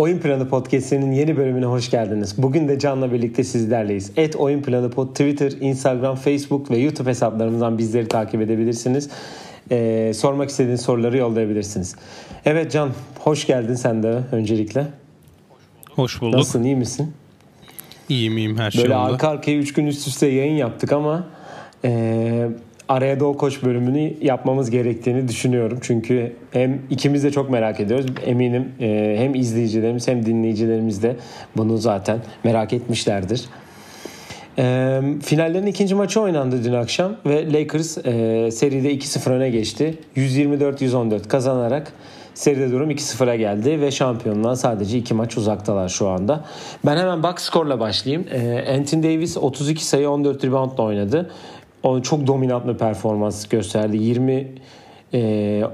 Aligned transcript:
Oyun 0.00 0.18
Planı 0.18 0.48
Podcast'inin 0.48 1.12
yeni 1.12 1.36
bölümüne 1.36 1.64
hoş 1.66 1.90
geldiniz. 1.90 2.34
Bugün 2.38 2.68
de 2.68 2.78
Can'la 2.78 3.12
birlikte 3.12 3.44
sizlerleyiz. 3.44 4.12
Et 4.16 4.36
Oyun 4.36 4.62
Planı 4.62 4.90
Pod 4.90 5.08
Twitter, 5.08 5.52
Instagram, 5.60 6.16
Facebook 6.16 6.70
ve 6.70 6.78
YouTube 6.78 7.10
hesaplarımızdan 7.10 7.78
bizleri 7.78 8.08
takip 8.08 8.40
edebilirsiniz. 8.40 9.10
Ee, 9.70 10.12
sormak 10.14 10.50
istediğiniz 10.50 10.80
soruları 10.80 11.16
yollayabilirsiniz. 11.16 11.96
Evet 12.44 12.72
Can, 12.72 12.90
hoş 13.18 13.46
geldin 13.46 13.74
sen 13.74 14.02
de 14.02 14.20
öncelikle. 14.32 14.86
Hoş 15.90 16.20
bulduk. 16.20 16.38
Nasılsın, 16.38 16.64
iyi 16.64 16.76
misin? 16.76 17.12
İyiyim 18.08 18.36
iyiyim 18.36 18.58
her 18.58 18.70
şey 18.70 18.82
Böyle 18.82 18.94
yolunda. 18.94 19.12
arka 19.12 19.28
arkaya 19.28 19.58
3 19.58 19.72
gün 19.72 19.86
üst 19.86 20.08
üste 20.08 20.26
yayın 20.26 20.56
yaptık 20.56 20.92
ama 20.92 21.26
e, 21.84 22.48
araya 22.90 23.20
Doğu 23.20 23.36
Koç 23.36 23.62
bölümünü 23.62 24.14
yapmamız 24.20 24.70
gerektiğini 24.70 25.28
düşünüyorum. 25.28 25.78
Çünkü 25.80 26.32
hem 26.50 26.82
ikimiz 26.90 27.24
de 27.24 27.30
çok 27.30 27.50
merak 27.50 27.80
ediyoruz. 27.80 28.06
Eminim 28.26 28.72
e, 28.80 29.14
hem 29.18 29.34
izleyicilerimiz 29.34 30.08
hem 30.08 30.26
dinleyicilerimiz 30.26 31.02
de 31.02 31.16
bunu 31.56 31.78
zaten 31.78 32.18
merak 32.44 32.72
etmişlerdir. 32.72 33.44
E, 34.58 35.00
finallerin 35.22 35.66
ikinci 35.66 35.94
maçı 35.94 36.20
oynandı 36.20 36.64
dün 36.64 36.72
akşam 36.72 37.16
ve 37.26 37.52
Lakers 37.52 37.98
e, 37.98 38.50
seride 38.50 38.94
2-0 38.94 39.30
öne 39.30 39.50
geçti. 39.50 39.98
124-114 40.16 41.28
kazanarak 41.28 41.92
seride 42.34 42.70
durum 42.70 42.90
2-0'a 42.90 43.36
geldi 43.36 43.80
ve 43.80 43.90
şampiyonluğa 43.90 44.56
sadece 44.56 44.98
2 44.98 45.14
maç 45.14 45.36
uzaktalar 45.36 45.88
şu 45.88 46.08
anda. 46.08 46.44
Ben 46.86 46.96
hemen 46.96 47.22
box 47.22 47.34
score'la 47.38 47.80
başlayayım. 47.80 48.26
Anthony 48.78 49.02
Davis 49.02 49.36
32 49.36 49.84
sayı 49.84 50.10
14 50.10 50.44
reboundla 50.44 50.82
oynadı. 50.82 51.30
O 51.82 52.02
çok 52.02 52.26
dominant 52.26 52.66
bir 52.66 52.74
performans 52.74 53.48
gösterdi. 53.48 53.96
20 53.96 54.48
e, 55.12 55.18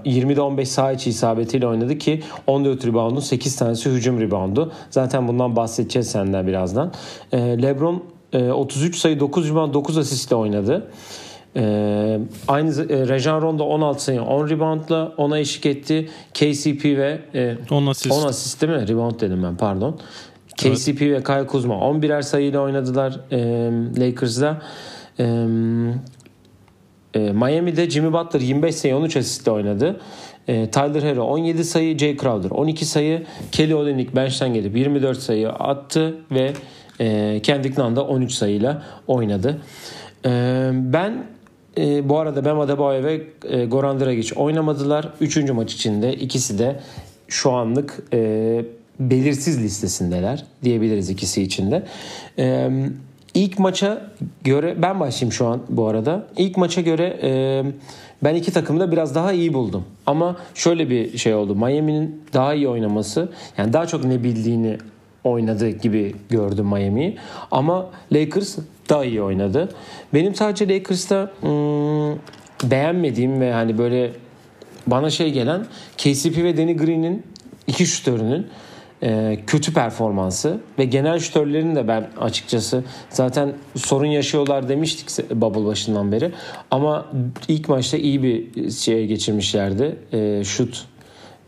20'de 0.05 0.41
15 0.41 0.69
sağ 0.69 0.93
içi 0.93 1.11
isabetiyle 1.11 1.67
oynadı 1.67 1.99
ki 1.99 2.23
14 2.47 2.87
reboundun 2.87 3.21
8 3.21 3.57
tanesi 3.57 3.91
hücum 3.91 4.21
reboundu. 4.21 4.73
Zaten 4.91 5.29
bundan 5.29 5.57
bahsedeceğiz 5.57 6.11
senden 6.11 6.47
birazdan. 6.47 6.93
E, 7.33 7.39
LeBron 7.39 8.03
e, 8.33 8.51
33 8.51 8.97
sayı 8.97 9.21
9 9.21 9.51
rebound 9.51 9.75
9 9.75 9.99
asistle 9.99 10.37
oynadı. 10.37 10.91
Ee, 11.59 12.19
aynı 12.49 12.93
e, 12.93 13.09
Rajon 13.09 13.43
Rondo 13.43 13.65
16 13.65 14.05
sayı 14.05 14.23
10 14.23 14.49
reboundla 14.49 15.13
ona 15.17 15.39
eşlik 15.39 15.67
etti. 15.67 16.09
KCP 16.35 16.85
ve 16.85 17.21
e, 17.35 17.57
10 17.71 17.87
asist. 17.87 18.13
10 18.13 18.29
asist 18.29 18.63
değil 18.63 18.73
mi? 18.73 18.89
Rebound 18.89 19.21
dedim 19.21 19.43
ben 19.43 19.57
pardon. 19.57 20.01
KCP 20.57 21.01
ve 21.01 21.23
Kyle 21.23 21.47
Kuzma 21.47 21.75
11'er 21.75 22.23
sayıyla 22.23 22.61
oynadılar 22.61 23.21
e, 23.31 23.39
Lakers'da. 24.01 24.63
E, 27.17 27.19
Miami'de 27.19 27.91
Jimmy 27.91 28.13
Butler 28.13 28.41
25 28.41 28.75
sayı 28.75 28.97
13 28.97 29.17
asistle 29.17 29.51
oynadı. 29.51 30.01
E, 30.49 30.71
Tyler 30.71 31.03
Hero 31.03 31.25
17 31.25 31.65
sayı, 31.65 31.99
Jay 31.99 32.17
Crowder 32.17 32.51
12 32.51 32.85
sayı, 32.85 33.27
Kelly 33.53 33.75
Olynyk 33.75 34.17
bench'ten 34.17 34.55
gelip 34.55 34.77
24 34.77 35.19
sayı 35.19 35.49
attı 35.49 36.15
ve 36.31 36.53
e, 37.01 37.41
Kendrick 37.43 37.83
Nunn 37.83 37.97
da 37.97 38.07
13 38.07 38.33
sayıyla 38.33 38.83
oynadı. 39.07 39.61
E, 40.25 40.71
ben 40.73 41.27
bu 42.03 42.19
arada 42.19 42.45
Bam 42.45 42.61
Adebayo 42.61 43.05
ve 43.05 43.23
e, 43.49 43.65
Goran 43.65 44.01
Dragic 44.01 44.35
oynamadılar. 44.35 45.13
Üçüncü 45.21 45.53
maç 45.53 45.75
içinde 45.75 46.15
ikisi 46.15 46.59
de 46.59 46.81
şu 47.29 47.53
anlık 47.53 48.13
belirsiz 49.01 49.63
listesindeler 49.63 50.45
diyebiliriz 50.63 51.11
ikisi 51.11 51.43
içinde. 51.43 51.83
E, 52.39 52.71
ilk 53.37 53.59
maça 53.59 54.11
göre 54.45 54.83
ben 54.83 55.01
başlayayım 55.01 55.33
şu 55.33 55.47
an 55.47 55.61
bu 55.69 55.87
arada. 55.87 56.27
İlk 56.37 56.57
maça 56.57 56.81
göre 56.81 57.19
e, 57.23 57.63
ben 58.25 58.35
iki 58.35 58.53
takımı 58.53 58.81
da 58.81 58.93
biraz 58.93 59.15
daha 59.15 59.33
iyi 59.33 59.55
buldum. 59.55 59.85
Ama 60.07 60.37
şöyle 60.55 60.91
bir 60.91 61.19
şey 61.19 61.35
oldu. 61.35 61.55
Miami'nin 61.55 62.23
daha 62.33 62.55
iyi 62.55 62.69
oynaması 62.69 63.29
yani 63.59 63.73
daha 63.73 63.87
çok 63.87 64.05
ne 64.05 64.25
bildiğini 64.25 64.79
oynadı 65.25 65.69
gibi 65.69 66.15
gördüm 66.31 66.67
Miami'yi. 66.67 67.17
Ama 67.51 67.91
Lakers 68.13 68.59
daha 68.89 69.05
iyi 69.05 69.23
oynadı. 69.23 69.69
Benim 70.15 70.35
sadece 70.35 70.69
Lakers'ta 70.69 71.31
hmm, 71.41 72.71
beğenmediğim 72.71 73.41
ve 73.41 73.53
hani 73.53 73.79
böyle 73.79 74.13
bana 74.87 75.11
şey 75.11 75.33
gelen 75.33 75.67
KCP 75.99 76.37
ve 76.37 76.57
Danny 76.57 76.77
Green'in 76.77 77.23
iki 77.67 77.87
şütörünün 77.87 78.47
e, 79.03 79.39
kötü 79.47 79.75
performansı 79.75 80.61
ve 80.79 80.85
genel 80.85 81.19
şütörlerin 81.19 81.77
de 81.77 81.89
ben 81.89 82.09
açıkçası 82.21 82.85
zaten 83.11 83.53
sorun 83.77 84.07
yaşıyorlar 84.07 84.69
demiştik 84.69 85.31
bubble 85.31 85.67
başından 85.67 86.13
beri. 86.13 86.33
Ama 86.71 87.07
ilk 87.49 87.69
maçta 87.69 87.97
iyi 87.97 88.23
bir 88.23 88.71
şey 88.71 89.07
geçirmişlerdi. 89.07 89.97
E, 90.13 90.45
şut 90.45 90.87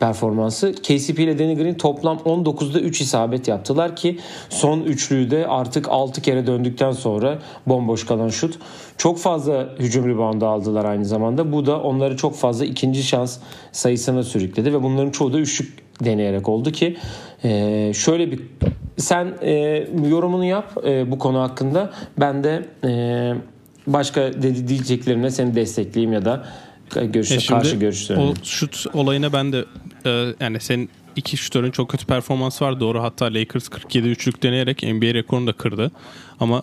performansı. 0.00 0.72
KCP 0.72 1.18
ile 1.18 1.38
Danny 1.38 1.56
Green 1.56 1.74
toplam 1.74 2.16
19'da 2.16 2.80
3 2.80 3.00
isabet 3.00 3.48
yaptılar 3.48 3.96
ki 3.96 4.18
son 4.48 4.80
üçlüyü 4.80 5.30
de 5.30 5.46
artık 5.46 5.88
6 5.88 6.22
kere 6.22 6.46
döndükten 6.46 6.92
sonra 6.92 7.38
bomboş 7.66 8.06
kalan 8.06 8.28
şut. 8.28 8.58
Çok 8.96 9.18
fazla 9.18 9.68
hücum 9.78 10.08
reboundu 10.08 10.46
aldılar 10.46 10.84
aynı 10.84 11.04
zamanda. 11.04 11.52
Bu 11.52 11.66
da 11.66 11.80
onları 11.80 12.16
çok 12.16 12.34
fazla 12.36 12.64
ikinci 12.64 13.02
şans 13.02 13.38
sayısına 13.72 14.22
sürükledi 14.22 14.72
ve 14.72 14.82
bunların 14.82 15.10
çoğu 15.10 15.32
da 15.32 15.38
üçlük 15.38 15.87
deneyerek 16.04 16.48
oldu 16.48 16.72
ki 16.72 16.96
e, 17.44 17.92
şöyle 17.94 18.32
bir 18.32 18.40
sen 18.96 19.34
e, 19.42 19.52
yorumunu 20.08 20.44
yap 20.44 20.84
e, 20.86 21.10
bu 21.10 21.18
konu 21.18 21.40
hakkında. 21.40 21.92
Ben 22.20 22.44
de 22.44 22.64
e, 22.84 22.92
başka 23.86 24.32
dedi 24.32 24.68
diyeceklerimle 24.68 25.30
seni 25.30 25.54
destekleyeyim 25.54 26.12
ya 26.12 26.24
da 26.24 26.46
görüşe, 26.94 27.34
E 27.34 27.40
şimdi 27.40 27.60
karşı 27.60 27.76
görüş 27.76 27.98
söyleyeyim. 27.98 28.34
O 28.42 28.44
şut 28.44 28.86
olayına 28.94 29.32
ben 29.32 29.52
de 29.52 29.64
e, 30.06 30.34
yani 30.40 30.60
senin 30.60 30.90
iki 31.16 31.36
şutörün 31.36 31.70
çok 31.70 31.90
kötü 31.90 32.06
performans 32.06 32.62
var 32.62 32.80
doğru. 32.80 33.02
Hatta 33.02 33.24
Lakers 33.24 33.68
47 33.68 34.08
üçlük 34.08 34.42
deneyerek 34.42 34.82
NBA 34.82 35.14
rekorunu 35.14 35.46
da 35.46 35.52
kırdı. 35.52 35.90
Ama 36.40 36.62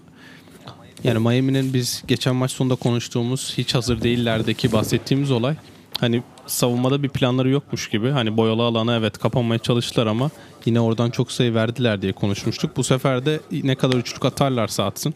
yani 1.03 1.19
Miami'nin 1.19 1.73
biz 1.73 2.03
geçen 2.07 2.35
maç 2.35 2.51
sonunda 2.51 2.75
konuştuğumuz 2.75 3.53
hiç 3.57 3.75
hazır 3.75 4.01
değillerdeki 4.01 4.71
bahsettiğimiz 4.71 5.31
olay 5.31 5.55
hani 5.99 6.23
savunmada 6.47 7.03
bir 7.03 7.09
planları 7.09 7.49
yokmuş 7.49 7.89
gibi. 7.89 8.09
Hani 8.09 8.37
boyalı 8.37 8.63
alana 8.63 8.95
evet 8.95 9.17
kapanmaya 9.17 9.59
çalıştılar 9.59 10.07
ama 10.07 10.29
yine 10.65 10.79
oradan 10.79 11.09
çok 11.09 11.31
sayı 11.31 11.53
verdiler 11.53 12.01
diye 12.01 12.13
konuşmuştuk. 12.13 12.77
Bu 12.77 12.83
sefer 12.83 13.25
de 13.25 13.39
ne 13.63 13.75
kadar 13.75 13.97
üçlük 13.97 14.25
atarlarsa 14.25 14.85
atsın 14.85 15.13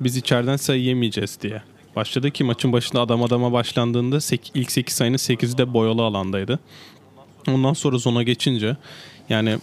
biz 0.00 0.16
içeriden 0.16 0.56
sayı 0.56 0.82
yemeyeceğiz 0.82 1.38
diye. 1.42 1.62
Başladı 1.96 2.30
ki 2.30 2.44
maçın 2.44 2.72
başında 2.72 3.00
adam 3.00 3.22
adama 3.22 3.52
başlandığında 3.52 4.18
ilk 4.54 4.70
8 4.72 4.94
sayının 4.94 5.16
8'i 5.16 5.58
de 5.58 5.74
boyalı 5.74 6.02
alandaydı. 6.02 6.58
Ondan 7.48 7.72
sonra 7.72 7.98
zona 7.98 8.22
geçince 8.22 8.76
yani 9.28 9.58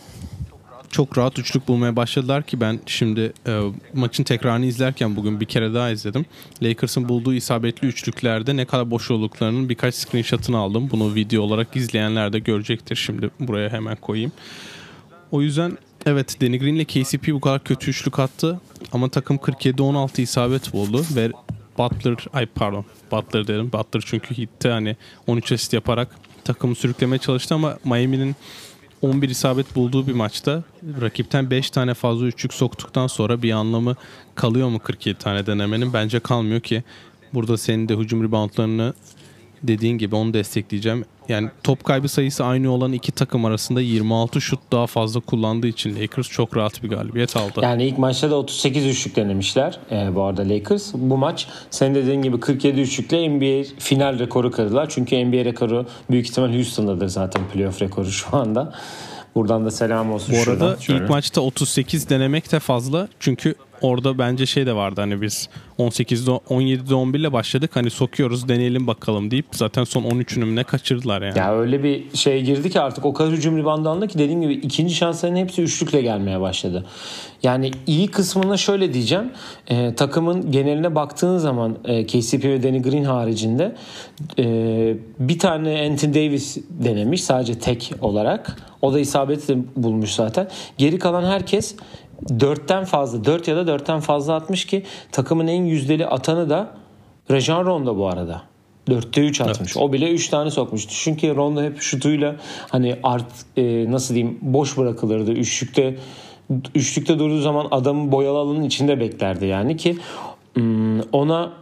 çok 0.91 1.17
rahat 1.17 1.39
üçlük 1.39 1.67
bulmaya 1.67 1.95
başladılar 1.95 2.43
ki 2.43 2.61
ben 2.61 2.79
şimdi 2.85 3.33
e, 3.47 3.61
maçın 3.93 4.23
tekrarını 4.23 4.65
izlerken 4.65 5.15
bugün 5.15 5.39
bir 5.39 5.45
kere 5.45 5.73
daha 5.73 5.89
izledim. 5.89 6.25
Lakers'ın 6.61 7.09
bulduğu 7.09 7.33
isabetli 7.33 7.87
üçlüklerde 7.87 8.55
ne 8.55 8.65
kadar 8.65 8.91
boş 8.91 9.11
olduklarının 9.11 9.69
birkaç 9.69 9.95
screenshot'ını 9.95 10.57
aldım. 10.57 10.89
Bunu 10.91 11.15
video 11.15 11.41
olarak 11.41 11.75
izleyenler 11.75 12.33
de 12.33 12.39
görecektir. 12.39 12.95
Şimdi 12.95 13.29
buraya 13.39 13.69
hemen 13.69 13.95
koyayım. 13.95 14.31
O 15.31 15.41
yüzden 15.41 15.77
evet 16.05 16.41
Danny 16.41 16.59
Green 16.59 16.75
ile 16.75 16.85
KCP 16.85 17.27
bu 17.27 17.41
kadar 17.41 17.63
kötü 17.63 17.89
üçlük 17.91 18.19
attı 18.19 18.59
ama 18.91 19.09
takım 19.09 19.37
47-16 19.37 20.21
isabet 20.21 20.73
buldu 20.73 21.05
ve 21.15 21.31
Butler 21.77 22.15
ay 22.33 22.45
pardon 22.45 22.85
Butler 23.11 23.47
dedim. 23.47 23.71
Butler 23.73 24.03
çünkü 24.05 24.37
Heat'te 24.37 24.69
hani 24.69 24.95
13 25.27 25.51
asist 25.51 25.73
yaparak 25.73 26.15
takımı 26.43 26.75
sürüklemeye 26.75 27.19
çalıştı 27.19 27.55
ama 27.55 27.77
Miami'nin 27.85 28.35
11 29.01 29.29
isabet 29.29 29.75
bulduğu 29.75 30.07
bir 30.07 30.13
maçta 30.13 30.63
rakipten 31.01 31.49
5 31.49 31.69
tane 31.69 31.93
fazla 31.93 32.25
üçlük 32.25 32.53
soktuktan 32.53 33.07
sonra 33.07 33.41
bir 33.41 33.51
anlamı 33.51 33.95
kalıyor 34.35 34.69
mu 34.69 34.79
47 34.79 35.19
tane 35.19 35.45
denemenin? 35.45 35.93
Bence 35.93 36.19
kalmıyor 36.19 36.61
ki. 36.61 36.83
Burada 37.33 37.57
senin 37.57 37.89
de 37.89 37.95
hücum 37.95 38.23
reboundlarını 38.23 38.93
dediğin 39.67 39.97
gibi 39.97 40.15
onu 40.15 40.33
destekleyeceğim. 40.33 41.05
Yani 41.29 41.49
top 41.63 41.83
kaybı 41.83 42.07
sayısı 42.09 42.45
aynı 42.45 42.71
olan 42.71 42.93
iki 42.93 43.11
takım 43.11 43.45
arasında 43.45 43.81
26 43.81 44.41
şut 44.41 44.59
daha 44.71 44.87
fazla 44.87 45.19
kullandığı 45.19 45.67
için 45.67 45.95
Lakers 46.01 46.29
çok 46.29 46.57
rahat 46.57 46.83
bir 46.83 46.89
galibiyet 46.89 47.37
aldı. 47.37 47.59
Yani 47.61 47.83
ilk 47.85 47.97
maçta 47.97 48.31
da 48.31 48.35
38 48.35 48.85
üçlük 48.85 49.15
denemişler 49.15 49.79
e, 49.91 50.15
bu 50.15 50.23
arada 50.23 50.49
Lakers. 50.49 50.93
Bu 50.93 51.17
maç 51.17 51.47
senin 51.69 51.95
dediğin 51.95 52.21
gibi 52.21 52.39
47 52.39 52.81
üçlükle 52.81 53.29
NBA 53.29 53.67
final 53.79 54.19
rekoru 54.19 54.51
kırdılar. 54.51 54.89
Çünkü 54.89 55.25
NBA 55.25 55.45
rekoru 55.45 55.85
büyük 56.11 56.29
ihtimal 56.29 56.53
Houston'dadır 56.53 57.07
zaten 57.07 57.41
playoff 57.53 57.81
rekoru 57.81 58.11
şu 58.11 58.37
anda. 58.37 58.73
Buradan 59.35 59.65
da 59.65 59.71
selam 59.71 60.11
olsun 60.13 60.35
Bu 60.35 60.51
arada 60.51 60.77
şuradan. 60.79 61.03
ilk 61.03 61.09
maçta 61.09 61.41
38 61.41 62.09
denemek 62.09 62.51
de 62.51 62.59
fazla. 62.59 63.07
Çünkü 63.19 63.55
orada 63.85 64.17
bence 64.17 64.45
şey 64.45 64.65
de 64.65 64.75
vardı 64.75 65.01
hani 65.01 65.21
biz 65.21 65.49
18'de 65.79 66.31
17'de 66.31 66.95
11 66.95 67.19
ile 67.19 67.33
başladık 67.33 67.71
hani 67.73 67.89
sokuyoruz 67.89 68.49
deneyelim 68.49 68.87
bakalım 68.87 69.31
deyip 69.31 69.45
zaten 69.51 69.83
son 69.83 70.03
13'ünü 70.03 70.55
ne 70.55 70.63
kaçırdılar 70.63 71.21
yani. 71.21 71.37
Ya 71.37 71.55
öyle 71.55 71.83
bir 71.83 72.03
şey 72.13 72.43
girdi 72.43 72.69
ki 72.69 72.79
artık 72.79 73.05
o 73.05 73.13
kadar 73.13 73.31
hücum 73.33 73.57
ribandı 73.57 73.89
aldı 73.89 74.07
ki 74.07 74.19
dediğim 74.19 74.41
gibi 74.41 74.53
ikinci 74.53 74.95
şansların 74.95 75.35
hepsi 75.35 75.61
üçlükle 75.61 76.01
gelmeye 76.01 76.41
başladı. 76.41 76.85
Yani 77.43 77.71
iyi 77.87 78.07
kısmına 78.07 78.57
şöyle 78.57 78.93
diyeceğim. 78.93 79.31
E, 79.67 79.95
takımın 79.95 80.51
geneline 80.51 80.95
baktığın 80.95 81.37
zaman 81.37 81.77
e, 81.85 82.05
KCP 82.05 82.43
ve 82.43 82.63
Danny 82.63 82.81
Green 82.81 83.03
haricinde 83.03 83.75
e, 84.39 84.97
bir 85.19 85.39
tane 85.39 85.87
Anthony 85.91 86.13
Davis 86.13 86.57
denemiş 86.69 87.23
sadece 87.23 87.59
tek 87.59 87.91
olarak. 88.01 88.57
O 88.81 88.93
da 88.93 88.99
isabeti 88.99 89.57
bulmuş 89.75 90.11
zaten. 90.11 90.47
Geri 90.77 90.99
kalan 90.99 91.23
herkes 91.23 91.75
dörtten 92.39 92.85
fazla, 92.85 93.25
dört 93.25 93.47
ya 93.47 93.55
da 93.55 93.67
dörtten 93.67 93.99
fazla 93.99 94.35
atmış 94.35 94.65
ki 94.65 94.83
takımın 95.11 95.47
en 95.47 95.63
yüzdeli 95.63 96.07
atanı 96.07 96.49
da 96.49 96.67
Rajon 97.31 97.65
Rondo 97.65 97.97
bu 97.97 98.07
arada. 98.07 98.41
Dörtte 98.89 99.21
üç 99.21 99.41
atmış. 99.41 99.77
Evet. 99.77 99.89
O 99.89 99.93
bile 99.93 100.11
üç 100.11 100.29
tane 100.29 100.51
sokmuştu. 100.51 100.93
Çünkü 100.95 101.35
Rondo 101.35 101.63
hep 101.63 101.81
şutuyla 101.81 102.35
hani 102.69 102.95
art 103.03 103.25
e, 103.57 103.91
nasıl 103.91 104.15
diyeyim 104.15 104.39
boş 104.41 104.77
bırakılırdı. 104.77 105.31
Üçlükte 105.31 105.97
üçlükte 106.75 107.19
durduğu 107.19 107.41
zaman 107.41 107.67
adamı 107.71 108.11
boyalı 108.11 108.37
alanın 108.37 108.63
içinde 108.63 108.99
beklerdi 108.99 109.45
yani 109.45 109.77
ki 109.77 109.97
hmm, 110.53 110.99
ona 110.99 111.53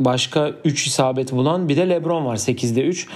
başka 0.00 0.50
3 0.64 0.86
isabet 0.86 1.32
bulan 1.32 1.68
bir 1.68 1.76
de 1.76 1.88
LeBron 1.88 2.24
var 2.24 2.36
8'de 2.36 2.82
3. 2.82 3.08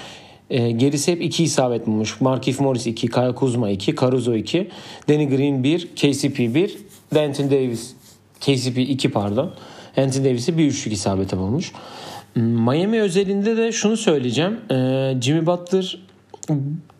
E, 0.50 0.70
gerisi 0.70 1.12
hep 1.12 1.22
2 1.22 1.44
isabet 1.44 1.86
bulmuş. 1.86 2.20
Markif 2.20 2.60
Morris 2.60 2.86
2, 2.86 3.08
Kyle 3.08 3.34
Kuzma 3.34 3.70
2, 3.70 3.96
Caruso 3.96 4.34
2, 4.34 4.68
Danny 5.08 5.28
Green 5.28 5.64
1, 5.64 5.88
KCP 5.96 6.38
1, 6.38 6.76
Denton 7.14 7.50
Davis 7.50 7.94
KCP 8.40 8.78
2 8.78 9.10
pardon. 9.10 9.52
Anthony 9.96 10.24
Davis'i 10.24 10.58
bir 10.58 10.66
üçlük 10.66 10.92
isabete 10.92 11.38
bulmuş. 11.38 11.72
Miami 12.34 13.00
özelinde 13.00 13.56
de 13.56 13.72
şunu 13.72 13.96
söyleyeceğim. 13.96 14.60
E, 14.70 15.14
Jimmy 15.20 15.46
Butler 15.46 15.98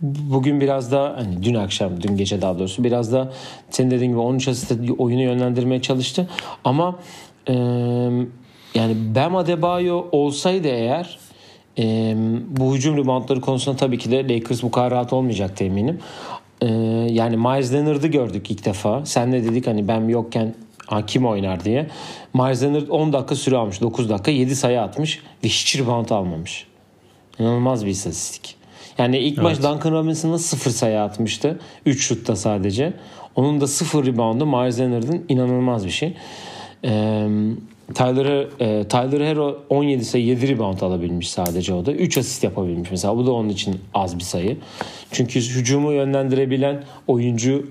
bugün 0.00 0.60
biraz 0.60 0.92
da 0.92 1.14
hani 1.16 1.42
dün 1.42 1.54
akşam, 1.54 2.02
dün 2.02 2.16
gece 2.16 2.42
daha 2.42 2.58
doğrusu 2.58 2.84
biraz 2.84 3.12
da 3.12 3.32
senin 3.70 3.90
dediğin 3.90 4.10
gibi 4.10 4.20
13 4.20 4.48
asiste 4.48 4.92
oyunu 4.98 5.22
yönlendirmeye 5.22 5.82
çalıştı. 5.82 6.28
Ama 6.64 6.98
e, 7.48 7.54
yani 8.74 8.96
Bam 9.14 9.36
Adebayo 9.36 10.06
olsaydı 10.12 10.68
eğer 10.68 11.18
e, 11.78 12.14
bu 12.48 12.74
hücum 12.74 12.96
reboundları 12.96 13.40
konusunda 13.40 13.76
tabii 13.76 13.98
ki 13.98 14.10
de 14.10 14.34
Lakers 14.34 14.62
bu 14.62 14.70
kadar 14.70 14.90
rahat 14.90 15.12
olmayacaktı 15.12 15.64
eminim. 15.64 15.98
E, 16.60 16.66
yani 17.10 17.36
Miles 17.36 17.72
Leonard'ı 17.72 18.06
gördük 18.06 18.50
ilk 18.50 18.64
defa. 18.64 19.06
Sen 19.06 19.32
de 19.32 19.44
dedik 19.44 19.66
hani 19.66 19.88
ben 19.88 20.08
yokken 20.08 20.54
ha, 20.86 21.06
kim 21.06 21.26
oynar 21.26 21.64
diye. 21.64 21.86
Miles 22.34 22.62
Leonard 22.62 22.88
10 22.88 23.12
dakika 23.12 23.34
süre 23.34 23.56
almış. 23.56 23.80
9 23.80 24.10
dakika 24.10 24.30
7 24.30 24.56
sayı 24.56 24.82
atmış 24.82 25.22
ve 25.44 25.48
hiç 25.48 25.78
rebound 25.78 26.10
almamış. 26.10 26.66
İnanılmaz 27.38 27.86
bir 27.86 27.90
istatistik. 27.90 28.56
Yani 28.98 29.18
ilk 29.18 29.38
evet. 29.38 29.42
maç 29.42 29.58
Duncan 29.58 29.92
Robinson'da 29.92 30.38
0 30.38 30.70
sayı 30.70 31.00
atmıştı. 31.00 31.58
3 31.86 32.06
şutta 32.06 32.36
sadece. 32.36 32.92
Onun 33.36 33.60
da 33.60 33.66
0 33.66 34.06
reboundu 34.06 34.46
Miles 34.46 34.80
Leonard'ın 34.80 35.24
inanılmaz 35.28 35.86
bir 35.86 35.90
şey. 35.90 36.16
Ee, 36.84 37.28
Tyler, 37.92 38.46
e, 38.60 38.88
Tyler 38.88 39.30
Hero 39.30 39.62
17 39.68 40.04
sayı 40.04 40.24
7 40.24 40.48
rebound 40.48 40.80
alabilmiş 40.80 41.30
sadece 41.30 41.74
o 41.74 41.86
da. 41.86 41.92
3 41.92 42.18
asist 42.18 42.44
yapabilmiş 42.44 42.90
mesela. 42.90 43.16
Bu 43.16 43.26
da 43.26 43.32
onun 43.32 43.48
için 43.48 43.80
az 43.94 44.18
bir 44.18 44.24
sayı. 44.24 44.56
Çünkü 45.10 45.40
hücumu 45.40 45.92
yönlendirebilen 45.92 46.84
oyuncu 47.06 47.66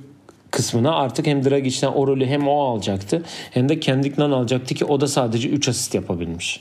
kısmına 0.52 0.96
artık 0.96 1.28
hem 1.28 1.46
Dragic'ten 1.46 1.88
o 1.88 2.08
rolü 2.08 2.26
hem 2.26 2.48
o 2.48 2.62
alacaktı 2.62 3.24
hem 3.52 3.70
de 3.70 3.80
kendinden 3.80 4.32
alacaktı 4.32 4.76
ki 4.76 4.86
o 4.86 5.02
da 5.02 5.08
sadece 5.08 5.50
3 5.50 5.70
asist 5.70 5.96
yapabilmiş. 5.96 6.60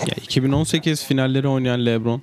Ya 0.00 0.14
2018 0.22 1.04
finalleri 1.04 1.48
oynayan 1.48 1.86
LeBron 1.86 2.22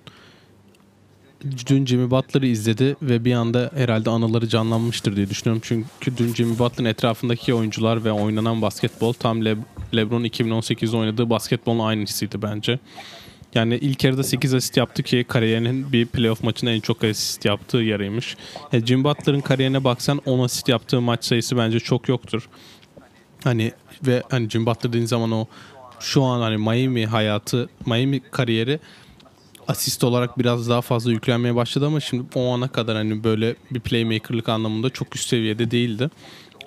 dün 1.67 1.85
Jimmy 1.85 2.11
Butler'ı 2.11 2.45
izledi 2.45 2.95
ve 3.01 3.25
bir 3.25 3.33
anda 3.33 3.71
herhalde 3.75 4.09
anıları 4.09 4.47
canlanmıştır 4.47 5.15
diye 5.15 5.29
düşünüyorum. 5.29 5.61
Çünkü 5.65 6.17
dün 6.17 6.33
Jimmy 6.33 6.59
Butler'ın 6.59 6.89
etrafındaki 6.89 7.53
oyuncular 7.53 8.05
ve 8.05 8.11
oynanan 8.11 8.61
basketbol 8.61 9.13
tam 9.13 9.45
Le- 9.45 9.57
LeBron 9.95 10.23
2018'de 10.23 10.97
oynadığı 10.97 11.29
basketbolun 11.29 11.79
aynısıydı 11.79 12.41
bence. 12.41 12.79
Yani 13.55 13.75
ilk 13.75 14.03
yarıda 14.03 14.23
8 14.23 14.53
asist 14.53 14.77
yaptı 14.77 15.03
ki 15.03 15.25
kariyerinin 15.27 15.91
bir 15.91 16.05
playoff 16.05 16.43
maçında 16.43 16.71
en 16.71 16.79
çok 16.79 17.03
asist 17.03 17.45
yaptığı 17.45 17.77
yarıymış. 17.77 18.37
E, 18.73 18.85
Jim 18.85 19.03
Butler'ın 19.03 19.41
kariyerine 19.41 19.83
baksan 19.83 20.21
10 20.25 20.39
asist 20.39 20.69
yaptığı 20.69 21.01
maç 21.01 21.25
sayısı 21.25 21.57
bence 21.57 21.79
çok 21.79 22.09
yoktur. 22.09 22.49
Hani 23.43 23.71
ve 24.07 24.23
hani 24.29 24.49
Jim 24.49 24.65
Butler 24.65 24.89
dediğin 24.89 25.05
zaman 25.05 25.31
o 25.31 25.47
şu 25.99 26.23
an 26.23 26.41
hani 26.41 26.57
Miami 26.57 27.05
hayatı, 27.05 27.69
Miami 27.85 28.19
kariyeri 28.19 28.79
asist 29.67 30.03
olarak 30.03 30.39
biraz 30.39 30.69
daha 30.69 30.81
fazla 30.81 31.11
yüklenmeye 31.11 31.55
başladı 31.55 31.87
ama 31.87 31.99
şimdi 31.99 32.23
o 32.35 32.53
ana 32.53 32.67
kadar 32.67 32.95
hani 32.95 33.23
böyle 33.23 33.55
bir 33.71 33.79
playmakerlık 33.79 34.49
anlamında 34.49 34.89
çok 34.89 35.15
üst 35.15 35.29
seviyede 35.29 35.71
değildi. 35.71 36.09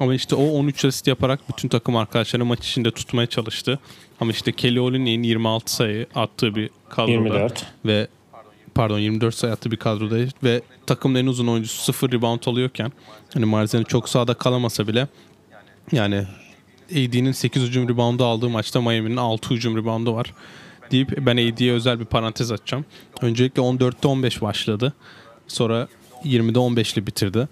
Ama 0.01 0.15
işte 0.15 0.35
o 0.35 0.45
13 0.45 0.85
asist 0.85 1.07
yaparak 1.07 1.41
bütün 1.49 1.69
takım 1.69 1.97
arkadaşlarını 1.97 2.45
maç 2.45 2.69
içinde 2.69 2.91
tutmaya 2.91 3.27
çalıştı. 3.27 3.79
Ama 4.21 4.31
işte 4.31 4.53
Kelly 4.53 4.81
Olynyk'in 4.81 5.23
26 5.23 5.73
sayı 5.73 6.07
attığı 6.15 6.55
bir 6.55 6.71
kadroda 6.89 7.11
24. 7.11 7.67
ve 7.85 8.09
pardon 8.75 8.99
24 8.99 9.35
sayı 9.35 9.53
attığı 9.53 9.71
bir 9.71 9.77
kadroda 9.77 10.17
ve 10.45 10.63
takımın 10.87 11.19
en 11.19 11.27
uzun 11.27 11.47
oyuncusu 11.47 11.83
0 11.83 12.13
rebound 12.13 12.43
alıyorken 12.47 12.93
hani 13.35 13.45
Marzeni 13.45 13.85
çok 13.85 14.09
sağda 14.09 14.35
kalamasa 14.35 14.89
bile 14.89 15.09
yani 15.93 16.27
AD'nin 16.91 17.33
8 17.33 17.63
hücum 17.63 17.89
reboundu 17.89 18.25
aldığı 18.25 18.49
maçta 18.49 18.81
Miami'nin 18.81 19.17
6 19.17 19.55
hücum 19.55 19.77
reboundu 19.77 20.15
var 20.15 20.35
deyip 20.91 21.27
ben 21.27 21.37
AD'ye 21.37 21.73
özel 21.73 22.01
bir 22.01 22.05
parantez 22.05 22.53
açacağım. 22.53 22.85
Öncelikle 23.23 23.63
14'te 23.63 24.09
15 24.09 24.43
başladı. 24.43 24.93
Sonra 25.49 25.89
20'de 26.25 26.59
15'li 26.59 27.07
bitirdi. 27.07 27.49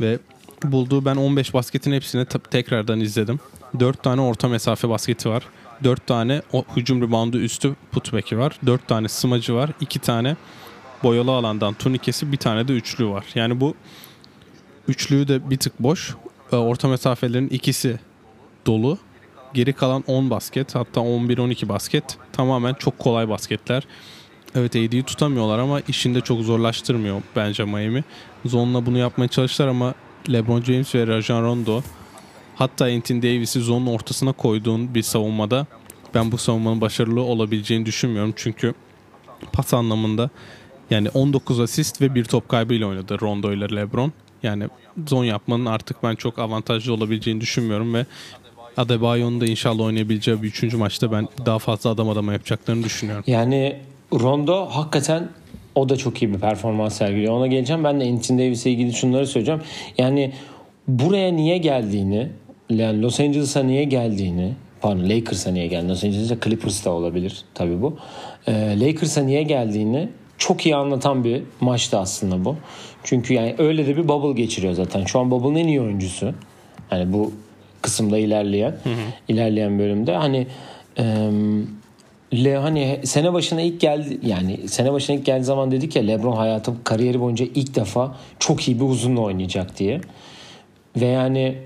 Ve 0.00 0.18
bulduğu 0.64 1.04
ben 1.04 1.16
15 1.16 1.54
basketin 1.54 1.92
hepsini 1.92 2.26
tekrardan 2.50 3.00
izledim. 3.00 3.40
4 3.80 4.02
tane 4.02 4.20
orta 4.20 4.48
mesafe 4.48 4.88
basketi 4.88 5.28
var. 5.28 5.42
4 5.84 6.06
tane 6.06 6.42
o 6.52 6.64
hücum 6.76 7.02
reboundu 7.02 7.38
üstü 7.38 7.74
putback'i 7.92 8.38
var. 8.38 8.58
4 8.66 8.88
tane 8.88 9.08
smacı 9.08 9.54
var. 9.54 9.70
2 9.80 9.98
tane 9.98 10.36
boyalı 11.02 11.30
alandan 11.30 11.74
turnikesi 11.74 12.32
bir 12.32 12.36
tane 12.36 12.68
de 12.68 12.72
üçlü 12.72 13.06
var. 13.08 13.24
Yani 13.34 13.60
bu 13.60 13.74
üçlüyü 14.88 15.28
de 15.28 15.50
bir 15.50 15.56
tık 15.56 15.78
boş. 15.78 16.14
Ee, 16.52 16.56
orta 16.56 16.88
mesafelerin 16.88 17.48
ikisi 17.48 17.98
dolu. 18.66 18.98
Geri 19.54 19.72
kalan 19.72 20.04
10 20.06 20.30
basket 20.30 20.74
hatta 20.74 21.00
11-12 21.00 21.68
basket 21.68 22.18
tamamen 22.32 22.74
çok 22.74 22.98
kolay 22.98 23.28
basketler. 23.28 23.86
Evet 24.54 24.76
AD'yi 24.76 25.02
tutamıyorlar 25.02 25.58
ama 25.58 25.80
işini 25.80 26.14
de 26.14 26.20
çok 26.20 26.40
zorlaştırmıyor 26.40 27.22
bence 27.36 27.64
Miami. 27.64 28.04
Zone'la 28.44 28.86
bunu 28.86 28.98
yapmaya 28.98 29.28
çalıştılar 29.28 29.68
ama 29.68 29.94
LeBron 30.32 30.62
James 30.62 30.94
ve 30.94 31.06
Rajon 31.06 31.42
Rondo 31.42 31.82
hatta 32.56 32.84
Anthony 32.84 33.22
Davis'i 33.22 33.60
zonun 33.60 33.86
ortasına 33.86 34.32
koyduğun 34.32 34.94
bir 34.94 35.02
savunmada 35.02 35.66
ben 36.14 36.32
bu 36.32 36.38
savunmanın 36.38 36.80
başarılı 36.80 37.20
olabileceğini 37.20 37.86
düşünmüyorum. 37.86 38.32
Çünkü 38.36 38.74
pas 39.52 39.74
anlamında 39.74 40.30
yani 40.90 41.08
19 41.08 41.60
asist 41.60 42.00
ve 42.00 42.14
bir 42.14 42.24
top 42.24 42.48
kaybıyla 42.48 42.86
oynadı 42.86 43.20
Rondo 43.20 43.52
ile 43.52 43.76
LeBron. 43.76 44.12
Yani 44.42 44.68
zon 45.06 45.24
yapmanın 45.24 45.66
artık 45.66 46.02
ben 46.02 46.14
çok 46.14 46.38
avantajlı 46.38 46.92
olabileceğini 46.92 47.40
düşünmüyorum 47.40 47.94
ve 47.94 48.06
Adebayo'nun 48.76 49.40
da 49.40 49.46
inşallah 49.46 49.84
oynayabileceği 49.84 50.42
bir 50.42 50.48
üçüncü 50.48 50.76
maçta 50.76 51.12
ben 51.12 51.28
daha 51.46 51.58
fazla 51.58 51.90
adam 51.90 52.08
adama 52.08 52.32
yapacaklarını 52.32 52.84
düşünüyorum. 52.84 53.24
Yani 53.26 53.76
Rondo 54.12 54.66
hakikaten 54.66 55.28
o 55.74 55.88
da 55.88 55.96
çok 55.96 56.22
iyi 56.22 56.34
bir 56.34 56.38
performans 56.38 56.96
sergiliyor. 56.96 57.34
Ona 57.34 57.46
geleceğim. 57.46 57.84
Ben 57.84 58.00
de 58.00 58.04
Anthony 58.04 58.38
Davis'e 58.38 58.70
ilgili 58.70 58.92
şunları 58.92 59.26
söyleyeceğim. 59.26 59.60
Yani 59.98 60.32
buraya 60.88 61.32
niye 61.32 61.58
geldiğini, 61.58 62.28
yani 62.70 63.02
Los 63.02 63.20
Angeles'a 63.20 63.62
niye 63.62 63.84
geldiğini, 63.84 64.52
pardon 64.80 65.08
Lakers'a 65.08 65.50
niye 65.50 65.66
geldiğini, 65.66 65.90
Los 65.90 66.04
Angeles'a 66.04 66.40
Clippers'ta 66.40 66.90
olabilir 66.90 67.44
tabii 67.54 67.82
bu. 67.82 67.96
Ee, 68.46 68.80
Lakers'a 68.80 69.22
niye 69.22 69.42
geldiğini 69.42 70.08
çok 70.38 70.66
iyi 70.66 70.76
anlatan 70.76 71.24
bir 71.24 71.42
maçtı 71.60 71.98
aslında 71.98 72.44
bu. 72.44 72.56
Çünkü 73.04 73.34
yani 73.34 73.54
öyle 73.58 73.86
de 73.86 73.96
bir 73.96 74.08
bubble 74.08 74.42
geçiriyor 74.42 74.74
zaten. 74.74 75.04
Şu 75.04 75.18
an 75.18 75.30
bubble'ın 75.30 75.54
en 75.54 75.68
iyi 75.68 75.80
oyuncusu. 75.80 76.34
Yani 76.90 77.12
bu 77.12 77.32
kısımda 77.84 78.18
ilerleyen 78.18 78.70
hı 78.70 78.90
hı. 78.90 78.94
ilerleyen 79.28 79.78
bölümde 79.78 80.14
hani 80.14 80.46
e, 80.98 81.04
Le 82.34 82.56
hani 82.56 83.00
sene 83.04 83.32
başına 83.32 83.60
ilk 83.60 83.80
geldi 83.80 84.18
yani 84.22 84.68
sene 84.68 84.92
başına 84.92 85.16
ilk 85.16 85.26
geldiği 85.26 85.44
zaman 85.44 85.70
dedik 85.70 85.96
ya 85.96 86.02
LeBron 86.02 86.36
hayatı 86.36 86.72
kariyeri 86.84 87.20
boyunca 87.20 87.46
ilk 87.54 87.74
defa 87.74 88.16
çok 88.38 88.68
iyi 88.68 88.80
bir 88.80 88.84
uzunla 88.84 89.20
oynayacak 89.20 89.78
diye. 89.78 90.00
Ve 90.96 91.06
yani 91.06 91.58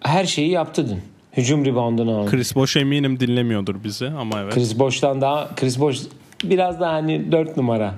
her 0.00 0.24
şeyi 0.24 0.50
yaptı 0.50 0.88
dün. 0.88 1.00
Hücum 1.36 1.64
reboundunu 1.64 2.18
aldı. 2.18 2.30
Chris 2.30 2.56
Bosh 2.56 2.76
eminim 2.76 3.20
dinlemiyordur 3.20 3.84
bizi 3.84 4.06
ama 4.06 4.40
evet. 4.40 4.54
Chris 4.54 4.78
Bosh'tan 4.78 5.20
daha 5.20 5.54
Chris 5.56 5.80
Bosh 5.80 6.00
biraz 6.44 6.80
daha 6.80 6.92
hani 6.92 7.32
4 7.32 7.56
numara 7.56 7.94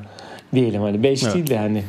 diyelim 0.55 0.83
hani 0.83 1.03
5 1.03 1.23
evet. 1.23 1.35
değil 1.35 1.47
de 1.47 1.59
hani 1.59 1.83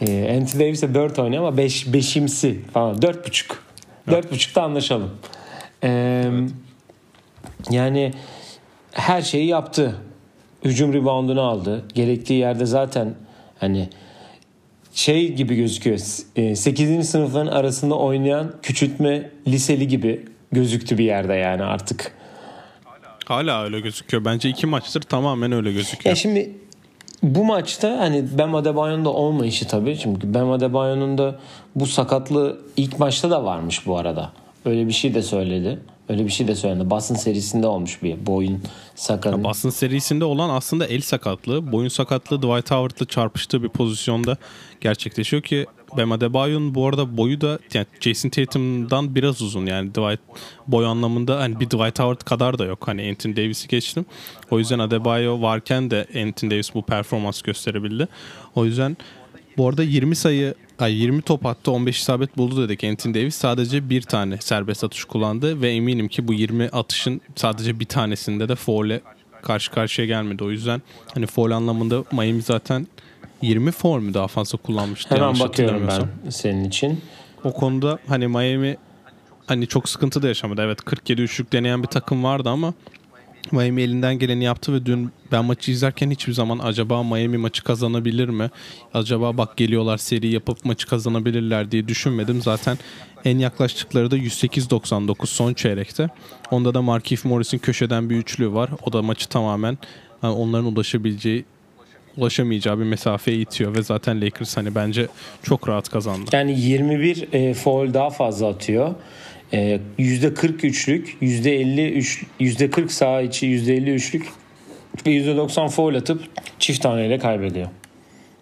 e, 0.00 0.36
Anthony 0.36 0.62
Davis'e 0.62 0.94
4 0.94 1.18
oynuyor 1.18 1.42
ama 1.42 1.56
5 1.56 1.86
beş, 1.86 1.94
beşimsi 1.94 2.60
falan 2.72 2.96
4.5. 2.96 3.65
Dört 4.10 4.32
buçukta 4.32 4.62
anlaşalım. 4.62 5.10
Ee, 5.84 6.30
Yani 7.70 8.12
her 8.92 9.22
şeyi 9.22 9.46
yaptı. 9.46 9.96
Hücum 10.64 10.92
reboundunu 10.92 11.40
aldı. 11.40 11.84
Gerektiği 11.94 12.34
yerde 12.40 12.66
zaten 12.66 13.14
hani 13.58 13.88
şey 14.94 15.32
gibi 15.32 15.56
gözüküyor. 15.56 15.98
8. 15.98 17.08
sınıfların 17.10 17.46
arasında 17.52 17.94
oynayan 17.94 18.52
küçültme 18.62 19.30
liseli 19.48 19.88
gibi 19.88 20.24
gözüktü 20.52 20.98
bir 20.98 21.04
yerde 21.04 21.34
yani 21.34 21.62
artık. 21.62 22.12
Hala 23.24 23.64
öyle 23.64 23.80
gözüküyor. 23.80 24.24
Bence 24.24 24.48
iki 24.48 24.66
maçtır 24.66 25.02
tamamen 25.02 25.52
öyle 25.52 25.72
gözüküyor. 25.72 26.04
Ya 26.12 26.16
şimdi 26.16 26.50
bu 27.22 27.44
maçta 27.44 27.98
hani 27.98 28.38
Bam 28.38 28.54
Adebayo'nun 28.54 29.04
da 29.04 29.10
olmayışı 29.10 29.68
tabii. 29.68 29.98
Çünkü 29.98 30.34
Bam 30.34 30.50
Adebayo'nun 30.50 31.18
da 31.18 31.34
bu 31.74 31.86
sakatlığı 31.86 32.58
ilk 32.76 32.98
maçta 32.98 33.30
da 33.30 33.44
varmış 33.44 33.86
bu 33.86 33.98
arada. 33.98 34.32
Öyle 34.64 34.86
bir 34.86 34.92
şey 34.92 35.14
de 35.14 35.22
söyledi. 35.22 35.78
Öyle 36.08 36.24
bir 36.24 36.30
şey 36.30 36.48
de 36.48 36.54
söyledi. 36.54 36.90
Boston 36.90 37.14
serisinde 37.14 37.66
olmuş 37.66 38.02
bir 38.02 38.26
boyun 38.26 38.62
sakatlığı. 38.94 39.44
Boston 39.44 39.70
serisinde 39.70 40.24
olan 40.24 40.50
aslında 40.50 40.86
el 40.86 41.00
sakatlığı, 41.00 41.72
boyun 41.72 41.88
sakatlığı 41.88 42.42
Dwight 42.42 42.70
Howard'la 42.70 43.06
çarpıştığı 43.06 43.62
bir 43.62 43.68
pozisyonda 43.68 44.36
gerçekleşiyor 44.80 45.42
ki 45.42 45.66
Bam 45.96 46.12
Adebayo'nun 46.12 46.74
bu 46.74 46.88
arada 46.88 47.16
boyu 47.16 47.40
da 47.40 47.58
yani 47.74 47.86
Jason 48.00 48.28
Tatum'dan 48.28 49.14
biraz 49.14 49.42
uzun 49.42 49.66
yani 49.66 49.90
Dwight 49.90 50.20
boy 50.66 50.86
anlamında 50.86 51.40
hani 51.40 51.60
bir 51.60 51.66
Dwight 51.66 51.98
Howard 51.98 52.20
kadar 52.20 52.58
da 52.58 52.64
yok. 52.64 52.88
Hani 52.88 53.08
Anthony 53.08 53.36
Davis'i 53.36 53.68
geçtim. 53.68 54.06
O 54.50 54.58
yüzden 54.58 54.78
Adebayo 54.78 55.42
varken 55.42 55.90
de 55.90 56.06
Anthony 56.24 56.50
Davis 56.50 56.74
bu 56.74 56.82
performans 56.82 57.42
gösterebildi. 57.42 58.08
O 58.54 58.64
yüzden 58.64 58.96
bu 59.56 59.68
arada 59.68 59.82
20 59.82 60.16
sayı 60.16 60.54
ay 60.78 60.94
20 60.94 61.22
top 61.22 61.46
attı 61.46 61.70
15 61.70 61.98
isabet 61.98 62.36
buldu 62.36 62.68
dedik 62.68 62.84
Anthony 62.84 63.14
Davis. 63.14 63.34
Sadece 63.34 63.90
bir 63.90 64.02
tane 64.02 64.36
serbest 64.40 64.84
atış 64.84 65.04
kullandı 65.04 65.60
ve 65.60 65.70
eminim 65.70 66.08
ki 66.08 66.28
bu 66.28 66.34
20 66.34 66.64
atışın 66.64 67.20
sadece 67.36 67.80
bir 67.80 67.84
tanesinde 67.84 68.48
de 68.48 68.54
foul'e 68.54 69.00
karşı 69.42 69.70
karşıya 69.70 70.06
gelmedi. 70.06 70.44
O 70.44 70.50
yüzden 70.50 70.82
hani 71.14 71.26
foul 71.26 71.50
anlamında 71.50 72.04
Miami 72.12 72.42
zaten 72.42 72.86
20 73.42 73.70
foul 73.70 74.00
mu 74.00 74.14
daha 74.14 74.28
fazla 74.28 74.58
kullanmıştı. 74.58 75.14
Hemen 75.14 75.40
bakıyorum 75.40 75.88
ben 75.88 76.30
senin 76.30 76.64
için. 76.64 77.00
O 77.44 77.52
konuda 77.52 77.98
hani 78.08 78.28
Miami 78.28 78.76
hani 79.46 79.66
çok 79.66 79.88
sıkıntı 79.88 80.22
da 80.22 80.28
yaşamadı. 80.28 80.62
Evet 80.62 80.80
47 80.80 81.22
üçlük 81.22 81.52
deneyen 81.52 81.82
bir 81.82 81.88
takım 81.88 82.24
vardı 82.24 82.48
ama 82.48 82.74
Miami 83.52 83.82
elinden 83.82 84.18
geleni 84.18 84.44
yaptı 84.44 84.74
ve 84.74 84.86
dün 84.86 85.10
ben 85.32 85.44
maçı 85.44 85.70
izlerken 85.70 86.10
hiçbir 86.10 86.32
zaman 86.32 86.58
acaba 86.58 87.02
Miami 87.02 87.36
maçı 87.36 87.64
kazanabilir 87.64 88.28
mi? 88.28 88.50
Acaba 88.94 89.38
bak 89.38 89.56
geliyorlar 89.56 89.98
seri 89.98 90.28
yapıp 90.28 90.64
maçı 90.64 90.86
kazanabilirler 90.86 91.70
diye 91.70 91.88
düşünmedim. 91.88 92.42
Zaten 92.42 92.78
en 93.24 93.38
yaklaştıkları 93.38 94.10
da 94.10 94.18
108-99 94.18 95.26
son 95.26 95.54
çeyrekte. 95.54 96.08
Onda 96.50 96.74
da 96.74 96.82
Markieff 96.82 97.24
Morris'in 97.24 97.58
köşeden 97.58 98.10
bir 98.10 98.16
üçlü 98.16 98.52
var. 98.52 98.70
O 98.86 98.92
da 98.92 99.02
maçı 99.02 99.28
tamamen 99.28 99.78
yani 100.22 100.34
onların 100.34 100.64
ulaşabileceği 100.64 101.44
ulaşamayacağı 102.16 102.78
bir 102.78 102.84
mesafeye 102.84 103.38
itiyor 103.38 103.74
ve 103.74 103.82
zaten 103.82 104.20
Lakers 104.20 104.56
hani 104.56 104.74
bence 104.74 105.06
çok 105.42 105.68
rahat 105.68 105.88
kazandı. 105.88 106.30
Yani 106.32 106.60
21 106.60 107.28
e, 107.32 107.54
foul 107.54 107.94
daha 107.94 108.10
fazla 108.10 108.48
atıyor. 108.48 108.94
E, 109.52 109.80
%43'lük, 109.98 111.16
%53, 111.20 112.24
%40 112.40 112.88
sağ 112.88 113.20
içi, 113.20 113.46
%50 113.46 113.90
üçlük 113.90 114.26
ve 115.06 115.10
%90 115.10 115.68
foul 115.68 115.94
atıp 115.94 116.22
çift 116.58 116.82
taneyle 116.82 117.18
kaybediyor 117.18 117.68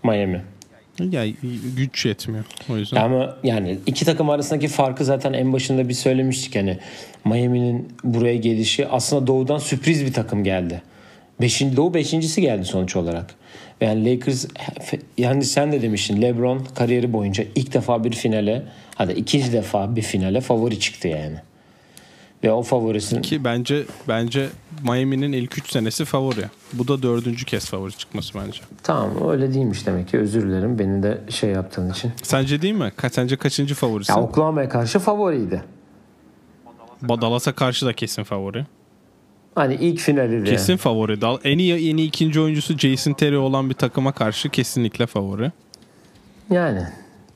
Miami. 0.03 0.43
Yani 1.11 1.35
güç 1.77 2.07
yetmiyor 2.07 2.45
o 2.71 2.77
yüzden. 2.77 2.97
Ama 2.97 3.37
yani 3.45 3.79
iki 3.87 4.05
takım 4.05 4.31
arasındaki 4.31 4.69
farkı 4.69 5.05
zaten 5.05 5.33
en 5.33 5.53
başında 5.53 5.89
bir 5.89 5.95
söylemiştik 5.95 6.57
hani 6.57 6.79
Miami'nin 7.25 7.89
buraya 8.05 8.37
gelişi 8.37 8.89
aslında 8.89 9.27
doğudan 9.27 9.59
sürpriz 9.59 10.07
bir 10.07 10.13
takım 10.13 10.45
geldi. 10.45 10.83
Beşinci, 11.41 11.77
doğu 11.77 11.95
beşincisi 11.95 12.41
geldi 12.41 12.65
sonuç 12.65 12.97
olarak. 12.97 13.35
Yani 13.85 14.13
Lakers 14.13 14.47
yani 15.19 15.45
sen 15.45 15.73
de 15.73 15.83
demiştin 15.83 16.23
LeBron 16.23 16.67
kariyeri 16.75 17.13
boyunca 17.13 17.45
ilk 17.55 17.75
defa 17.75 18.05
bir 18.05 18.13
finale 18.13 18.63
hadi 18.95 19.13
ikinci 19.13 19.53
defa 19.53 19.97
bir 19.97 20.03
finale 20.03 20.41
favori 20.41 20.81
çıktı 20.81 21.09
yani. 21.09 21.37
Ve 22.45 22.53
o 22.53 22.63
favorisinin 22.63 23.23
Ki 23.23 23.45
bence 23.45 23.85
bence 24.09 24.49
Miami'nin 24.83 25.33
ilk 25.33 25.59
3 25.59 25.73
senesi 25.73 26.05
favori. 26.05 26.45
Bu 26.73 26.89
da 26.89 27.03
dördüncü 27.03 27.45
kez 27.47 27.67
favori 27.67 27.93
çıkması 27.99 28.39
bence. 28.39 28.61
tamam 28.83 29.31
öyle 29.31 29.55
değilmiş 29.55 29.87
demek 29.87 30.09
ki 30.09 30.19
özür 30.19 30.49
dilerim 30.49 30.79
beni 30.79 31.03
de 31.03 31.21
şey 31.29 31.51
yaptığın 31.51 31.91
için. 31.91 32.13
Sence 32.23 32.63
değil 32.63 32.75
mi? 32.75 32.93
Ka 32.97 33.09
sence 33.11 33.37
kaçıncı 33.37 33.75
favorisi? 33.75 34.13
Ya 34.13 34.21
Oklahoma'ya 34.21 34.69
karşı 34.69 34.99
favoriydi. 34.99 35.63
Ba- 37.03 37.21
Dallas'a 37.21 37.53
karşı 37.53 37.87
da 37.87 37.93
kesin 37.93 38.23
favori. 38.23 38.67
Hani 39.55 39.75
ilk 39.75 40.01
finali 40.01 40.47
de. 40.47 40.51
Kesin 40.51 40.77
favori. 40.77 41.21
Dal 41.21 41.39
en 41.45 41.59
iyi 41.59 41.91
en 41.91 41.97
iyi 41.97 42.09
ikinci 42.09 42.41
oyuncusu 42.41 42.79
Jason 42.79 43.13
Terry 43.13 43.37
olan 43.37 43.71
bir 43.71 43.75
takıma 43.75 44.13
karşı 44.13 44.49
kesinlikle 44.49 45.07
favori. 45.07 45.53
Yani 46.51 46.83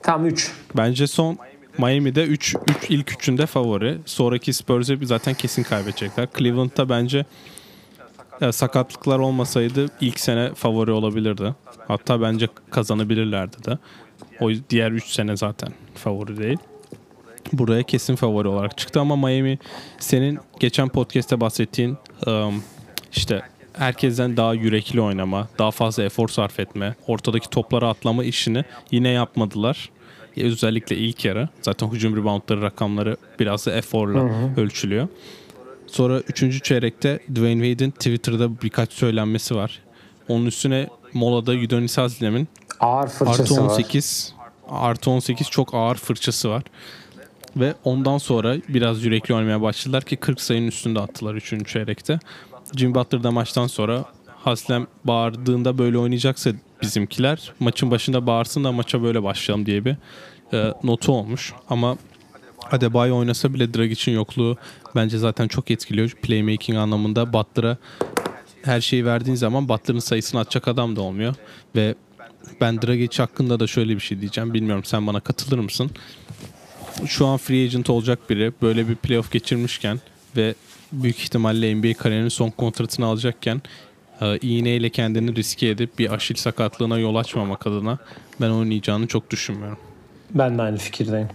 tam 0.02 0.26
3. 0.26 0.52
Bence 0.76 1.06
son 1.06 1.38
Miami'de 1.78 2.24
3 2.24 2.56
3 2.68 2.90
ilk 2.90 3.12
üçünde 3.12 3.46
favori. 3.46 3.98
Sonraki 4.06 4.52
Spurs'e 4.52 4.98
zaten 5.02 5.34
kesin 5.34 5.62
kaybedecekler. 5.62 6.28
Cleveland'da 6.38 6.88
bence 6.88 7.24
ya, 8.40 8.52
sakatlıklar 8.52 9.18
olmasaydı 9.18 9.86
ilk 10.00 10.20
sene 10.20 10.54
favori 10.54 10.90
olabilirdi. 10.90 11.54
Hatta 11.88 12.20
bence 12.20 12.48
kazanabilirlerdi 12.70 13.56
de. 13.64 13.78
O 14.40 14.50
diğer 14.70 14.92
3 14.92 15.04
sene 15.04 15.36
zaten 15.36 15.68
favori 15.94 16.36
değil. 16.36 16.58
Buraya 17.52 17.82
kesin 17.82 18.16
favori 18.16 18.48
olarak 18.48 18.78
çıktı 18.78 19.00
ama 19.00 19.16
Miami 19.16 19.58
senin 19.98 20.38
geçen 20.60 20.88
podcast'te 20.88 21.40
bahsettiğin 21.40 21.96
um, 22.26 22.62
işte 23.12 23.42
herkesten 23.72 24.36
daha 24.36 24.54
yürekli 24.54 25.00
oynama, 25.00 25.48
daha 25.58 25.70
fazla 25.70 26.02
efor 26.02 26.28
sarf 26.28 26.60
etme, 26.60 26.94
ortadaki 27.06 27.50
toplara 27.50 27.88
atlama 27.88 28.24
işini 28.24 28.64
yine 28.90 29.08
yapmadılar. 29.08 29.90
Ya 30.36 30.46
Özellikle 30.46 30.96
ilk 30.96 31.24
yarı. 31.24 31.48
Zaten 31.62 31.88
hücum 31.88 32.16
reboundları 32.16 32.62
rakamları 32.62 33.16
biraz 33.40 33.66
da 33.66 33.72
eforla 33.72 34.30
ölçülüyor. 34.56 35.08
Sonra 35.86 36.20
3. 36.20 36.64
çeyrekte 36.64 37.18
Dwayne 37.34 37.64
Wade'in 37.68 37.90
Twitter'da 37.90 38.62
birkaç 38.62 38.92
söylenmesi 38.92 39.54
var. 39.56 39.82
Onun 40.28 40.46
üstüne 40.46 40.88
molada 41.12 41.52
Udonis 41.52 41.98
Haslem'in 41.98 42.48
Ağır 42.80 43.08
fırçası 43.08 43.42
artı 43.42 43.56
var. 43.56 43.70
18 43.70 44.34
artı 44.68 45.10
18 45.10 45.50
çok 45.50 45.74
ağır 45.74 45.96
fırçası 45.96 46.50
var. 46.50 46.62
Ve 47.56 47.74
ondan 47.84 48.18
sonra 48.18 48.56
biraz 48.68 49.04
yürekli 49.04 49.34
oynamaya 49.34 49.62
başladılar 49.62 50.02
ki 50.02 50.16
40 50.16 50.40
sayının 50.40 50.66
üstünde 50.66 51.00
attılar 51.00 51.34
3. 51.34 51.68
çeyrekte. 51.68 52.18
Jimmy 52.76 52.94
Butler 52.94 53.32
maçtan 53.32 53.66
sonra 53.66 54.04
Haslem 54.26 54.86
bağırdığında 55.04 55.78
böyle 55.78 55.98
oynayacaksa 55.98 56.50
bizimkiler 56.82 57.52
maçın 57.60 57.90
başında 57.90 58.26
bağırsın 58.26 58.64
da 58.64 58.72
maça 58.72 59.02
böyle 59.02 59.22
başlayalım 59.22 59.66
diye 59.66 59.84
bir 59.84 59.96
e, 60.52 60.74
notu 60.84 61.12
olmuş. 61.12 61.52
Ama 61.70 61.96
Adebayo 62.70 63.16
oynasa 63.16 63.54
bile 63.54 63.74
Dragic'in 63.74 64.14
yokluğu 64.14 64.56
bence 64.96 65.18
zaten 65.18 65.48
çok 65.48 65.70
etkiliyor. 65.70 66.10
Playmaking 66.10 66.78
anlamında 66.78 67.32
Butler'a 67.32 67.76
her 68.62 68.80
şeyi 68.80 69.04
verdiğin 69.04 69.36
zaman 69.36 69.68
Butler'ın 69.68 69.98
sayısını 69.98 70.40
atacak 70.40 70.68
adam 70.68 70.96
da 70.96 71.02
olmuyor. 71.02 71.34
Ve 71.76 71.94
ben 72.60 72.82
Dragic 72.82 73.22
hakkında 73.22 73.60
da 73.60 73.66
şöyle 73.66 73.94
bir 73.94 74.00
şey 74.00 74.20
diyeceğim. 74.20 74.54
Bilmiyorum 74.54 74.84
sen 74.84 75.06
bana 75.06 75.20
katılır 75.20 75.58
mısın? 75.58 75.90
Şu 77.06 77.26
an 77.26 77.36
free 77.36 77.64
agent 77.64 77.90
olacak 77.90 78.30
biri 78.30 78.52
böyle 78.62 78.88
bir 78.88 78.94
playoff 78.94 79.32
geçirmişken 79.32 80.00
ve 80.36 80.54
büyük 80.92 81.18
ihtimalle 81.18 81.74
NBA 81.74 81.94
kariyerinin 81.94 82.28
son 82.28 82.50
kontratını 82.50 83.06
alacakken 83.06 83.62
e, 84.20 84.38
iğneyle 84.38 84.90
kendini 84.90 85.36
riske 85.36 85.68
edip 85.68 85.98
bir 85.98 86.14
aşil 86.14 86.34
sakatlığına 86.34 86.98
yol 86.98 87.14
açmamak 87.14 87.66
adına 87.66 87.98
ben 88.40 88.50
oynayacağını 88.50 89.06
çok 89.06 89.30
düşünmüyorum. 89.30 89.78
Ben 90.30 90.58
de 90.58 90.62
aynı 90.62 90.76
fikirdeyim. 90.78 91.28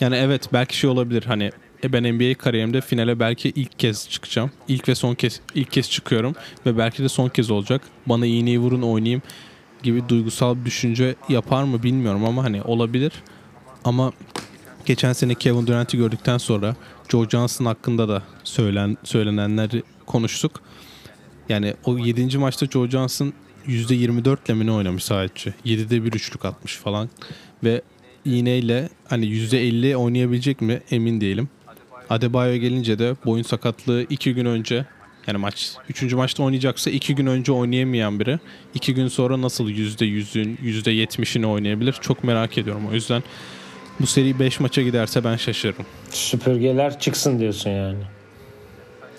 Yani 0.00 0.16
evet 0.16 0.52
belki 0.52 0.76
şey 0.76 0.90
olabilir 0.90 1.24
hani 1.26 1.50
e 1.84 1.92
ben 1.92 2.14
NBA 2.14 2.34
kariyerimde 2.34 2.80
finale 2.80 3.20
belki 3.20 3.48
ilk 3.48 3.78
kez 3.78 4.08
çıkacağım. 4.08 4.50
İlk 4.68 4.88
ve 4.88 4.94
son 4.94 5.14
kez 5.14 5.40
ilk 5.54 5.72
kez 5.72 5.90
çıkıyorum 5.90 6.34
ve 6.66 6.78
belki 6.78 7.02
de 7.02 7.08
son 7.08 7.28
kez 7.28 7.50
olacak. 7.50 7.82
Bana 8.06 8.26
iğneyi 8.26 8.58
vurun 8.58 8.82
oynayayım 8.82 9.22
gibi 9.82 10.08
duygusal 10.08 10.56
düşünce 10.64 11.14
yapar 11.28 11.64
mı 11.64 11.82
bilmiyorum 11.82 12.24
ama 12.24 12.44
hani 12.44 12.62
olabilir. 12.62 13.12
Ama 13.84 14.12
geçen 14.86 15.12
sene 15.12 15.34
Kevin 15.34 15.66
Durant'i 15.66 15.96
gördükten 15.96 16.38
sonra 16.38 16.76
Joe 17.08 17.28
Johnson 17.28 17.64
hakkında 17.64 18.08
da 18.08 18.22
söylen 18.44 18.96
söylenenleri 19.04 19.82
konuştuk. 20.06 20.62
Yani 21.48 21.74
o 21.84 21.98
7. 21.98 22.38
maçta 22.38 22.66
Joe 22.66 22.88
Johnson 22.88 23.32
%24 23.66 24.36
ile 24.46 24.54
mi 24.54 24.66
ne 24.66 24.72
oynamış 24.72 25.04
sadece. 25.04 25.54
7'de 25.66 26.04
bir 26.04 26.12
üçlük 26.12 26.44
atmış 26.44 26.76
falan. 26.76 27.08
Ve 27.64 27.82
iğneyle 28.24 28.88
hani 29.08 29.26
%50 29.26 29.94
oynayabilecek 29.94 30.60
mi 30.60 30.80
emin 30.90 31.20
değilim. 31.20 31.48
Adebayo 32.10 32.56
gelince 32.56 32.98
de 32.98 33.16
boyun 33.24 33.42
sakatlığı 33.42 34.06
2 34.10 34.34
gün 34.34 34.44
önce 34.44 34.86
yani 35.26 35.38
maç 35.38 35.72
3. 35.88 36.12
maçta 36.12 36.42
oynayacaksa 36.42 36.90
2 36.90 37.14
gün 37.14 37.26
önce 37.26 37.52
oynayamayan 37.52 38.20
biri 38.20 38.38
2 38.74 38.94
gün 38.94 39.08
sonra 39.08 39.42
nasıl 39.42 39.68
%100'ün 39.68 40.56
%70'ini 40.56 41.46
oynayabilir 41.46 41.92
çok 41.92 42.24
merak 42.24 42.58
ediyorum. 42.58 42.82
O 42.90 42.94
yüzden 42.94 43.22
Bu 44.00 44.06
seri 44.06 44.38
5 44.38 44.60
maça 44.60 44.82
giderse 44.82 45.24
ben 45.24 45.36
şaşırırım. 45.36 45.86
Süpürgeler 46.10 47.00
çıksın 47.00 47.38
diyorsun 47.38 47.70
yani. 47.70 47.98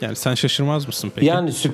Yani 0.02 0.16
sen 0.16 0.36
şaşırmaz 0.36 0.88
mısın 0.88 1.12
peki? 1.16 1.28
Yani 1.28 1.52
süp 1.52 1.74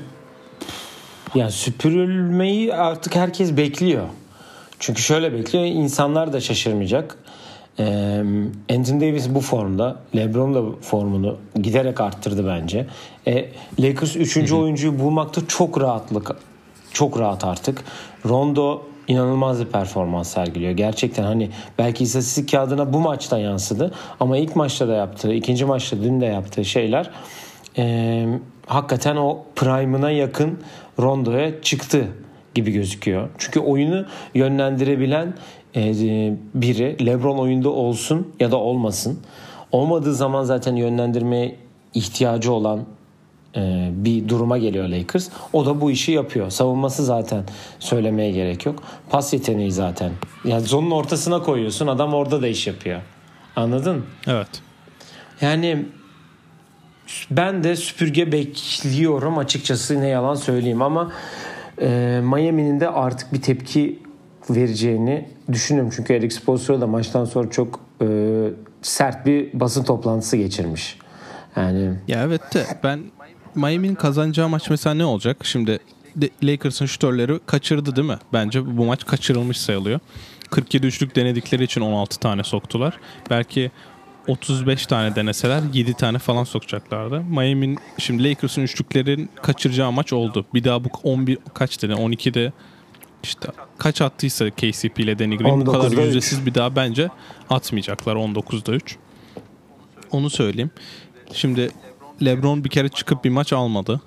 yani 1.36 1.52
süpürülmeyi 1.52 2.74
artık 2.74 3.16
herkes 3.16 3.58
bekliyor. 3.58 4.08
Çünkü 4.80 5.02
şöyle 5.02 5.34
bekliyor. 5.34 5.66
insanlar 5.66 6.34
da 6.34 6.42
şaşırmayacak. 6.42 7.18
Ee, 7.80 8.24
Anthony 8.72 9.02
Davis 9.02 9.30
bu 9.30 9.42
formda. 9.42 10.00
LeBron 10.16 10.54
da 10.54 10.82
formunu 10.82 11.38
giderek 11.62 12.02
arttırdı 12.02 12.48
bence. 12.48 12.88
E, 13.28 13.50
Lakers 13.80 14.16
3. 14.16 14.52
oyuncuyu 14.52 15.00
bulmakta 15.00 15.42
çok 15.48 15.82
rahatlık 15.82 16.36
çok 16.94 17.20
rahat 17.20 17.46
artık. 17.46 17.84
Rondo 18.26 18.84
inanılmaz 19.08 19.60
bir 19.60 19.66
performans 19.66 20.30
sergiliyor. 20.30 20.72
Gerçekten 20.72 21.24
hani 21.24 21.50
belki 21.78 22.04
istatistik 22.04 22.52
kağıdına 22.52 22.94
bu 22.94 23.00
maçta 23.00 23.40
yansıdı 23.40 23.94
ama 24.20 24.38
ilk 24.38 24.56
maçta 24.56 24.88
da 24.88 24.94
yaptığı, 24.94 25.34
ikinci 25.34 25.66
maçta 25.66 26.04
dün 26.04 26.22
de 26.22 26.26
yaptığı 26.26 26.66
şeyler 26.66 27.10
e, 27.78 28.26
hakikaten 28.66 29.16
o 29.16 29.44
prime'ına 29.56 30.12
yakın 30.12 30.60
Rondo'ya 31.00 31.62
çıktı 31.62 32.08
gibi 32.56 32.72
gözüküyor. 32.72 33.30
Çünkü 33.38 33.60
oyunu 33.60 34.06
yönlendirebilen 34.34 35.34
e, 35.76 35.94
biri 36.54 37.06
LeBron 37.06 37.38
oyunda 37.38 37.70
olsun 37.70 38.34
ya 38.40 38.52
da 38.52 38.58
olmasın. 38.58 39.20
Olmadığı 39.72 40.16
zaman 40.16 40.44
zaten 40.44 40.76
yönlendirmeye 40.76 41.56
ihtiyacı 41.94 42.54
olan 42.54 42.86
e, 43.58 43.90
bir 43.92 44.30
duruma 44.30 44.58
geliyor 44.58 44.88
Lakers. 44.88 45.30
O 45.54 45.66
da 45.66 45.82
bu 45.82 45.92
işi 45.92 46.12
yapıyor. 46.12 46.50
Savunması 46.50 47.06
zaten 47.06 47.44
söylemeye 47.80 48.32
gerek 48.32 48.66
yok. 48.66 48.84
Pas 49.10 49.34
yeteneği 49.34 49.72
zaten. 49.72 50.12
Yani 50.44 50.62
zonun 50.62 50.92
ortasına 50.92 51.44
koyuyorsun 51.44 51.88
adam 51.88 52.14
orada 52.14 52.42
da 52.42 52.48
iş 52.48 52.68
yapıyor. 52.68 53.02
Anladın? 53.56 54.06
Evet. 54.28 54.48
Yani 55.42 55.86
ben 57.32 57.64
de 57.64 57.76
süpürge 57.76 58.32
bekliyorum 58.32 59.38
açıkçası 59.38 60.02
ne 60.02 60.08
yalan 60.08 60.36
söyleyeyim 60.36 60.82
ama 60.82 61.12
e, 61.82 62.20
Miami'nin 62.24 62.80
de 62.80 62.90
artık 62.90 63.34
bir 63.34 63.42
tepki 63.42 64.00
vereceğini 64.50 65.30
düşünüyorum. 65.52 65.92
Çünkü 65.96 66.14
Eric 66.14 66.36
Spoelstra 66.36 66.82
da 66.82 66.88
maçtan 66.88 67.26
sonra 67.26 67.50
çok 67.50 67.80
e, 68.02 68.08
sert 68.82 69.26
bir 69.26 69.60
basın 69.60 69.84
toplantısı 69.84 70.38
geçirmiş. 70.38 71.00
Yani 71.56 71.94
Ya 72.08 72.24
evet 72.24 72.42
de 72.54 72.66
ben 72.84 73.00
Miami'nin 73.58 73.96
kazanacağı 73.96 74.50
maç 74.50 74.70
mesela 74.70 74.94
ne 74.94 75.06
olacak? 75.06 75.38
Şimdi 75.44 75.80
Lakers'ın 76.44 76.86
şutörleri 76.86 77.40
kaçırdı 77.46 77.96
değil 77.96 78.08
mi? 78.08 78.18
Bence 78.34 78.78
bu 78.78 78.86
maç 78.86 79.06
kaçırılmış 79.06 79.58
sayılıyor. 79.58 80.00
47 80.50 80.88
üçlük 80.88 81.16
denedikleri 81.16 81.64
için 81.64 81.82
16 81.82 82.20
tane 82.20 82.44
soktular. 82.44 83.00
Belki 83.30 83.72
35 84.28 84.86
tane 84.86 85.16
deneseler 85.16 85.62
7 85.74 85.94
tane 85.94 86.18
falan 86.18 86.44
sokacaklardı. 86.44 87.22
Miami'nin 87.22 87.78
şimdi 87.98 88.30
Lakers'ın 88.30 88.62
üçlüklerin 88.62 89.30
kaçıracağı 89.42 89.92
maç 89.92 90.14
oldu. 90.14 90.46
Bir 90.54 90.64
daha 90.64 90.84
bu 90.84 90.90
11 91.04 91.38
kaç 91.54 91.82
dedi? 91.84 91.94
12'de 91.94 92.54
işte 93.24 93.48
kaç 93.78 94.02
attıysa 94.02 94.50
KCP 94.50 95.00
ile 95.00 95.20
Danny 95.20 95.38
Green 95.38 95.66
bu 95.66 95.72
kadar 95.72 95.92
yüzdesiz 95.92 96.46
bir 96.46 96.56
daha 96.56 96.76
bence 96.76 97.10
atmayacaklar 97.50 98.16
19'da 98.16 98.72
3. 98.72 98.96
Onu 100.12 100.30
söyleyeyim. 100.30 100.72
Şimdi 101.34 101.70
LeBron 102.26 102.64
bir 102.64 102.70
kere 102.70 102.90
çıkıp 102.90 103.24
bir 103.24 103.30
maç 103.30 103.54
almadı. 103.54 104.02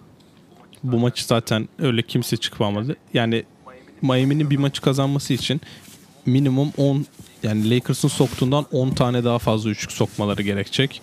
Bu 0.83 0.99
maçı 0.99 1.25
zaten 1.25 1.69
öyle 1.79 2.02
kimse 2.02 2.37
çıkıp 2.37 2.61
almadı. 2.61 2.97
Yani 3.14 3.45
Miami'nin 4.02 4.50
bir 4.50 4.57
maçı 4.57 4.83
kazanması 4.83 5.33
için 5.33 5.61
minimum 6.26 6.73
10 6.76 7.07
yani 7.43 7.71
Lakers'ın 7.71 8.09
soktuğundan 8.09 8.67
10 8.73 8.90
tane 8.90 9.25
daha 9.25 9.38
fazla 9.38 9.71
üçlük 9.71 9.93
sokmaları 9.93 10.43
gerekecek. 10.43 11.02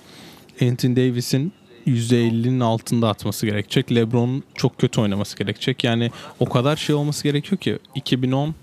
Anthony 0.62 0.96
Davis'in 0.96 1.54
%50'nin 1.88 2.60
altında 2.60 3.10
atması 3.10 3.46
gerekecek. 3.46 3.96
LeBron'un 3.96 4.44
çok 4.56 4.78
kötü 4.78 5.02
oynaması 5.02 5.38
gerekecek. 5.38 5.84
Yani 5.84 6.12
o 6.40 6.50
kadar 6.50 6.76
şey 6.76 6.96
olması 6.96 7.24
gerekiyor 7.24 7.58
ki 7.58 7.80
2010 7.96 8.56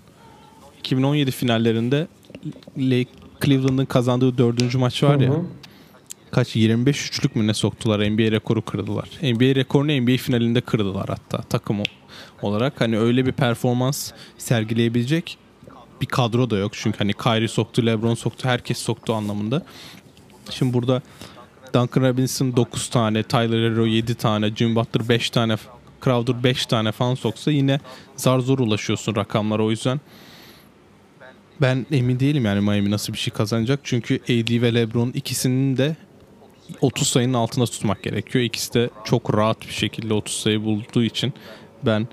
2017 0.79 1.31
finallerinde 1.31 2.07
Cleveland'ın 3.45 3.85
kazandığı 3.85 4.37
dördüncü 4.37 4.77
maç 4.77 5.03
var 5.03 5.19
ya. 5.19 5.29
Hı 5.29 5.33
hı 5.33 5.45
kaç 6.35 6.55
25 6.55 7.07
üçlük 7.07 7.35
mü 7.35 7.47
ne 7.47 7.53
soktular 7.53 7.99
NBA 7.99 8.31
rekoru 8.31 8.61
kırdılar. 8.61 9.09
NBA 9.21 9.55
rekorunu 9.55 10.01
NBA 10.01 10.17
finalinde 10.17 10.61
kırdılar 10.61 11.05
hatta 11.07 11.41
takım 11.41 11.77
olarak. 12.41 12.81
Hani 12.81 12.99
öyle 12.99 13.25
bir 13.25 13.31
performans 13.31 14.11
sergileyebilecek 14.37 15.37
bir 16.01 16.05
kadro 16.05 16.49
da 16.49 16.57
yok. 16.57 16.71
Çünkü 16.75 16.97
hani 16.97 17.13
Kyrie 17.13 17.47
soktu, 17.47 17.85
LeBron 17.85 18.15
soktu, 18.15 18.49
herkes 18.49 18.77
soktu 18.77 19.13
anlamında. 19.13 19.65
Şimdi 20.49 20.73
burada 20.73 21.01
Duncan 21.73 22.01
Robinson 22.01 22.55
9 22.55 22.89
tane, 22.89 23.23
Tyler 23.23 23.71
Hero 23.71 23.85
7 23.85 24.15
tane, 24.15 24.55
Jim 24.55 24.75
Butler 24.75 25.09
5 25.09 25.29
tane, 25.29 25.55
Crowder 26.03 26.43
5 26.43 26.65
tane 26.65 26.91
falan 26.91 27.15
soksa 27.15 27.51
yine 27.51 27.79
zar 28.15 28.39
zor 28.39 28.59
ulaşıyorsun 28.59 29.15
rakamlara 29.15 29.63
o 29.63 29.71
yüzden. 29.71 29.99
Ben 31.61 31.85
emin 31.91 32.19
değilim 32.19 32.45
yani 32.45 32.61
Miami 32.61 32.91
nasıl 32.91 33.13
bir 33.13 33.17
şey 33.17 33.33
kazanacak. 33.33 33.79
Çünkü 33.83 34.15
AD 34.15 34.61
ve 34.61 34.73
LeBron 34.73 35.11
ikisinin 35.11 35.77
de 35.77 35.95
30 36.81 37.07
sayının 37.07 37.33
altında 37.33 37.65
tutmak 37.65 38.03
gerekiyor. 38.03 38.43
İkisi 38.45 38.73
de 38.73 38.89
çok 39.05 39.37
rahat 39.37 39.61
bir 39.61 39.73
şekilde 39.73 40.13
30 40.13 40.35
sayı 40.35 40.63
bulduğu 40.63 41.03
için 41.03 41.33
ben 41.85 42.07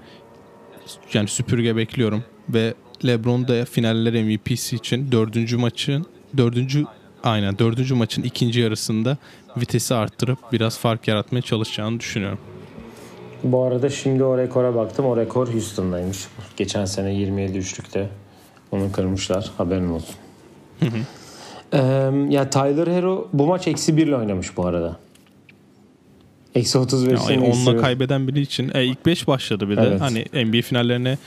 yani 1.12 1.28
süpürge 1.28 1.76
bekliyorum 1.76 2.24
ve 2.48 2.74
LeBron 3.06 3.48
da 3.48 3.64
finaller 3.64 4.24
MVP'si 4.24 4.76
için 4.76 5.12
dördüncü 5.12 5.56
maçın 5.56 6.06
dördüncü 6.36 6.84
aynen 7.24 7.58
dördüncü 7.58 7.94
maçın 7.94 8.22
ikinci 8.22 8.60
yarısında 8.60 9.16
vitesi 9.56 9.94
arttırıp 9.94 10.38
biraz 10.52 10.78
fark 10.78 11.08
yaratmaya 11.08 11.42
çalışacağını 11.42 12.00
düşünüyorum. 12.00 12.38
Bu 13.44 13.62
arada 13.62 13.90
şimdi 13.90 14.24
o 14.24 14.38
rekora 14.38 14.74
baktım. 14.74 15.06
O 15.06 15.16
rekor 15.16 15.48
Houston'daymış. 15.48 16.18
Geçen 16.56 16.84
sene 16.84 17.14
27 17.14 17.58
üçlükte 17.58 18.08
onu 18.70 18.92
kırmışlar. 18.92 19.50
Haberin 19.58 19.90
olsun. 19.90 20.14
Hı 20.80 20.86
hı. 20.86 20.98
Ee, 21.72 21.78
ya 22.28 22.50
Tyler 22.50 22.87
Hero 22.87 23.28
bu 23.32 23.46
maç 23.46 23.68
eksi 23.68 23.96
birle 23.96 24.16
oynamış 24.16 24.56
bu 24.56 24.66
arada. 24.66 24.96
Eksi 26.54 26.78
35'in 26.78 27.40
yani 27.40 27.52
onunla 27.54 27.80
kaybeden 27.80 28.28
biri 28.28 28.40
için 28.40 28.70
e, 28.74 28.85
ilk 28.85 29.06
5 29.06 29.28
başladı 29.28 29.68
bir 29.68 29.76
de. 29.76 29.82
Evet. 29.82 30.00
Hani 30.00 30.24
NBA 30.35 30.62
finallerine 30.62 31.18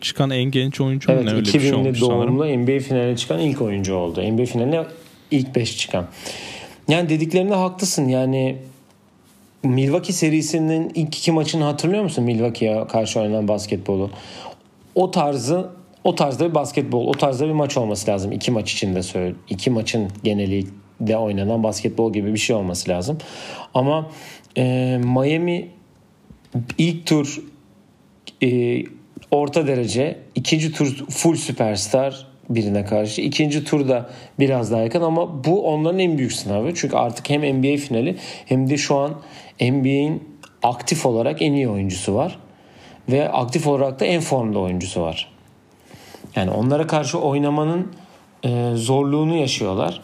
çıkan 0.00 0.30
en 0.30 0.50
genç 0.50 0.80
oyuncu 0.80 1.12
evet, 1.12 1.24
mu 1.24 1.30
ne 1.30 1.34
öyle 1.34 1.44
bir 1.44 1.60
şey 1.60 1.74
olmuş 1.74 2.00
doğumlu 2.00 2.42
sanırım. 2.42 2.62
NBA 2.62 2.80
finaline 2.80 3.16
çıkan 3.16 3.40
ilk 3.40 3.62
oyuncu 3.62 3.94
oldu. 3.94 4.22
NBA 4.22 4.44
finaline 4.44 4.84
ilk 5.30 5.56
5 5.56 5.76
çıkan. 5.76 6.06
Yani 6.88 7.08
dediklerinde 7.08 7.54
haklısın. 7.54 8.08
Yani 8.08 8.56
Milwaukee 9.62 10.12
serisinin 10.12 10.92
ilk 10.94 11.18
iki 11.18 11.32
maçını 11.32 11.64
hatırlıyor 11.64 12.02
musun? 12.02 12.24
Milwaukee'ye 12.24 12.86
karşı 12.86 13.20
oynanan 13.20 13.48
basketbolu. 13.48 14.10
O 14.94 15.10
tarzı 15.10 15.68
o 16.04 16.14
tarzda 16.14 16.48
bir 16.50 16.54
basketbol, 16.54 17.06
o 17.06 17.12
tarzda 17.12 17.46
bir 17.46 17.52
maç 17.52 17.76
olması 17.76 18.10
lazım. 18.10 18.32
İki 18.32 18.50
maç 18.50 18.72
içinde 18.72 19.02
söyle. 19.02 19.34
İki 19.48 19.70
maçın 19.70 20.08
geneliyle 20.24 21.16
oynanan 21.16 21.62
basketbol 21.62 22.12
gibi 22.12 22.34
bir 22.34 22.38
şey 22.38 22.56
olması 22.56 22.90
lazım. 22.90 23.18
Ama 23.74 24.10
e, 24.56 25.00
Miami 25.04 25.68
ilk 26.78 27.06
tur 27.06 27.42
e, 28.42 28.82
orta 29.30 29.66
derece, 29.66 30.18
ikinci 30.34 30.72
tur 30.72 31.06
full 31.10 31.36
süperstar 31.36 32.26
birine 32.50 32.84
karşı. 32.84 33.20
ikinci 33.20 33.64
turda 33.64 34.10
biraz 34.38 34.72
daha 34.72 34.80
yakın 34.80 35.00
ama 35.00 35.44
bu 35.44 35.66
onların 35.66 35.98
en 35.98 36.18
büyük 36.18 36.32
sınavı. 36.32 36.74
Çünkü 36.74 36.96
artık 36.96 37.30
hem 37.30 37.56
NBA 37.56 37.76
finali 37.76 38.16
hem 38.46 38.70
de 38.70 38.76
şu 38.76 38.96
an 38.96 39.14
NBA'in 39.60 40.38
aktif 40.62 41.06
olarak 41.06 41.42
en 41.42 41.52
iyi 41.52 41.68
oyuncusu 41.68 42.14
var. 42.14 42.38
Ve 43.08 43.28
aktif 43.28 43.66
olarak 43.66 44.00
da 44.00 44.04
en 44.04 44.20
formda 44.20 44.58
oyuncusu 44.58 45.00
var. 45.00 45.37
Yani 46.36 46.50
onlara 46.50 46.86
karşı 46.86 47.18
oynamanın 47.18 47.86
e, 48.44 48.72
zorluğunu 48.74 49.36
yaşıyorlar. 49.36 50.00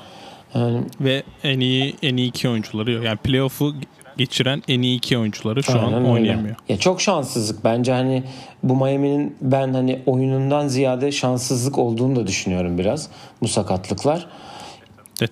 Yani, 0.54 0.80
Ve 1.00 1.22
en 1.44 1.60
iyi 1.60 1.94
en 2.02 2.16
iyi 2.16 2.28
iki 2.28 2.48
oyuncuları 2.48 2.92
yok. 2.92 3.04
Yani 3.04 3.16
playoff'u 3.16 3.74
geçiren 4.16 4.62
en 4.68 4.82
iyi 4.82 4.96
iki 4.96 5.18
oyuncuları 5.18 5.62
şu 5.62 5.80
an 5.80 5.94
öyle. 5.94 6.08
oynayamıyor. 6.08 6.56
Ya 6.68 6.76
çok 6.78 7.00
şanssızlık 7.00 7.64
bence 7.64 7.92
hani 7.92 8.22
bu 8.62 8.76
Miami'nin 8.76 9.36
ben 9.40 9.74
hani 9.74 10.02
oyunundan 10.06 10.68
ziyade 10.68 11.12
şanssızlık 11.12 11.78
olduğunu 11.78 12.16
da 12.16 12.26
düşünüyorum 12.26 12.78
biraz 12.78 13.08
bu 13.42 13.48
sakatlıklar. 13.48 14.26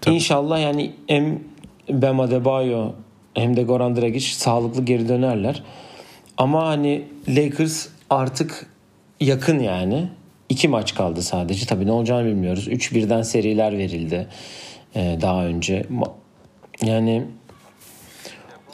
E, 0.07 0.13
İnşallah 0.13 0.61
yani 0.61 0.93
hem 1.07 1.41
Bam 1.91 2.21
Adebayo 2.21 2.93
hem 3.35 3.57
de 3.57 3.63
Goran 3.63 3.97
Dragic 3.97 4.27
sağlıklı 4.27 4.85
geri 4.85 5.09
dönerler. 5.09 5.63
Ama 6.37 6.67
hani 6.67 7.05
Lakers 7.29 7.89
artık 8.11 8.67
yakın 9.21 9.59
yani. 9.59 10.09
İki 10.53 10.69
maç 10.69 10.95
kaldı 10.95 11.23
sadece. 11.23 11.67
Tabii 11.67 11.87
ne 11.87 11.93
olacağını 11.93 12.27
bilmiyoruz. 12.27 12.69
3-1'den 12.69 13.23
seriler 13.23 13.79
verildi 13.79 14.29
ee, 14.95 15.19
daha 15.21 15.45
önce. 15.45 15.87
Yani 16.83 17.25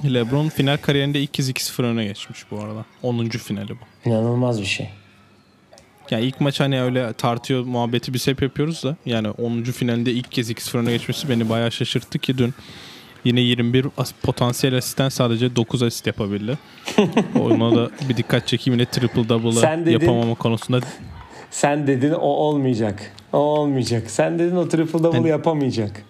LeBron 0.05 0.49
final 0.49 0.77
kariyerinde 0.77 1.21
ilk 1.21 1.35
kez 1.35 1.51
2-0 1.51 1.83
öne 1.83 2.05
geçmiş 2.05 2.51
bu 2.51 2.61
arada. 2.61 2.85
10. 3.03 3.29
finali 3.29 3.71
bu. 3.71 4.09
İnanılmaz 4.09 4.61
bir 4.61 4.67
şey. 4.67 4.89
Yani 6.11 6.25
ilk 6.25 6.41
maç 6.41 6.61
hani 6.61 6.83
öyle 6.83 7.13
tartıyor 7.13 7.65
muhabbeti 7.65 8.15
biz 8.15 8.27
hep 8.27 8.43
yapıyoruz 8.43 8.85
da 8.85 8.97
yani 9.07 9.31
10. 9.31 9.63
finalinde 9.63 10.13
ilk 10.13 10.33
kez 10.33 10.51
2-0 10.51 10.79
öne 10.79 10.91
geçmesi 10.91 11.29
beni 11.29 11.49
bayağı 11.49 11.73
şaşırttı 11.73 12.19
ki 12.19 12.39
dün 12.39 12.55
yine 13.25 13.41
21 13.41 13.87
potansiyel 14.23 14.77
asisten 14.77 15.09
sadece 15.09 15.57
9 15.57 15.83
asist 15.83 16.07
yapabildi. 16.07 16.59
Ona 17.41 17.77
da 17.77 17.91
bir 18.09 18.17
dikkat 18.17 18.47
çekeyim 18.49 18.79
yine 18.79 18.91
triple 18.91 19.29
double'ı 19.29 19.91
yapamama 19.91 20.35
konusunda. 20.35 20.81
Sen 21.51 21.87
dedin 21.87 22.13
o 22.13 22.27
olmayacak. 22.27 23.13
O 23.33 23.39
olmayacak. 23.39 24.11
Sen 24.11 24.39
dedin 24.39 24.57
o 24.57 24.69
triple 24.69 25.03
double 25.03 25.17
yani, 25.17 25.29
yapamayacak. 25.29 26.05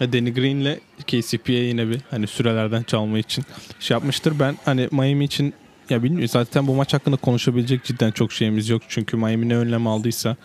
Danny 0.00 0.34
Green'le 0.34 0.78
KCP'ye 1.06 1.64
yine 1.64 1.88
bir 1.88 2.00
hani 2.10 2.26
sürelerden 2.26 2.82
çalma 2.82 3.18
için 3.18 3.44
şey 3.80 3.94
yapmıştır. 3.94 4.40
Ben 4.40 4.56
hani 4.64 4.88
Miami 4.90 5.24
için 5.24 5.54
ya 5.90 6.02
bilmiyorum 6.02 6.28
zaten 6.28 6.66
bu 6.66 6.74
maç 6.74 6.94
hakkında 6.94 7.16
konuşabilecek 7.16 7.84
cidden 7.84 8.10
çok 8.10 8.32
şeyimiz 8.32 8.68
yok. 8.68 8.82
Çünkü 8.88 9.16
Miami 9.16 9.48
ne 9.48 9.56
önlem 9.56 9.86
aldıysa 9.86 10.36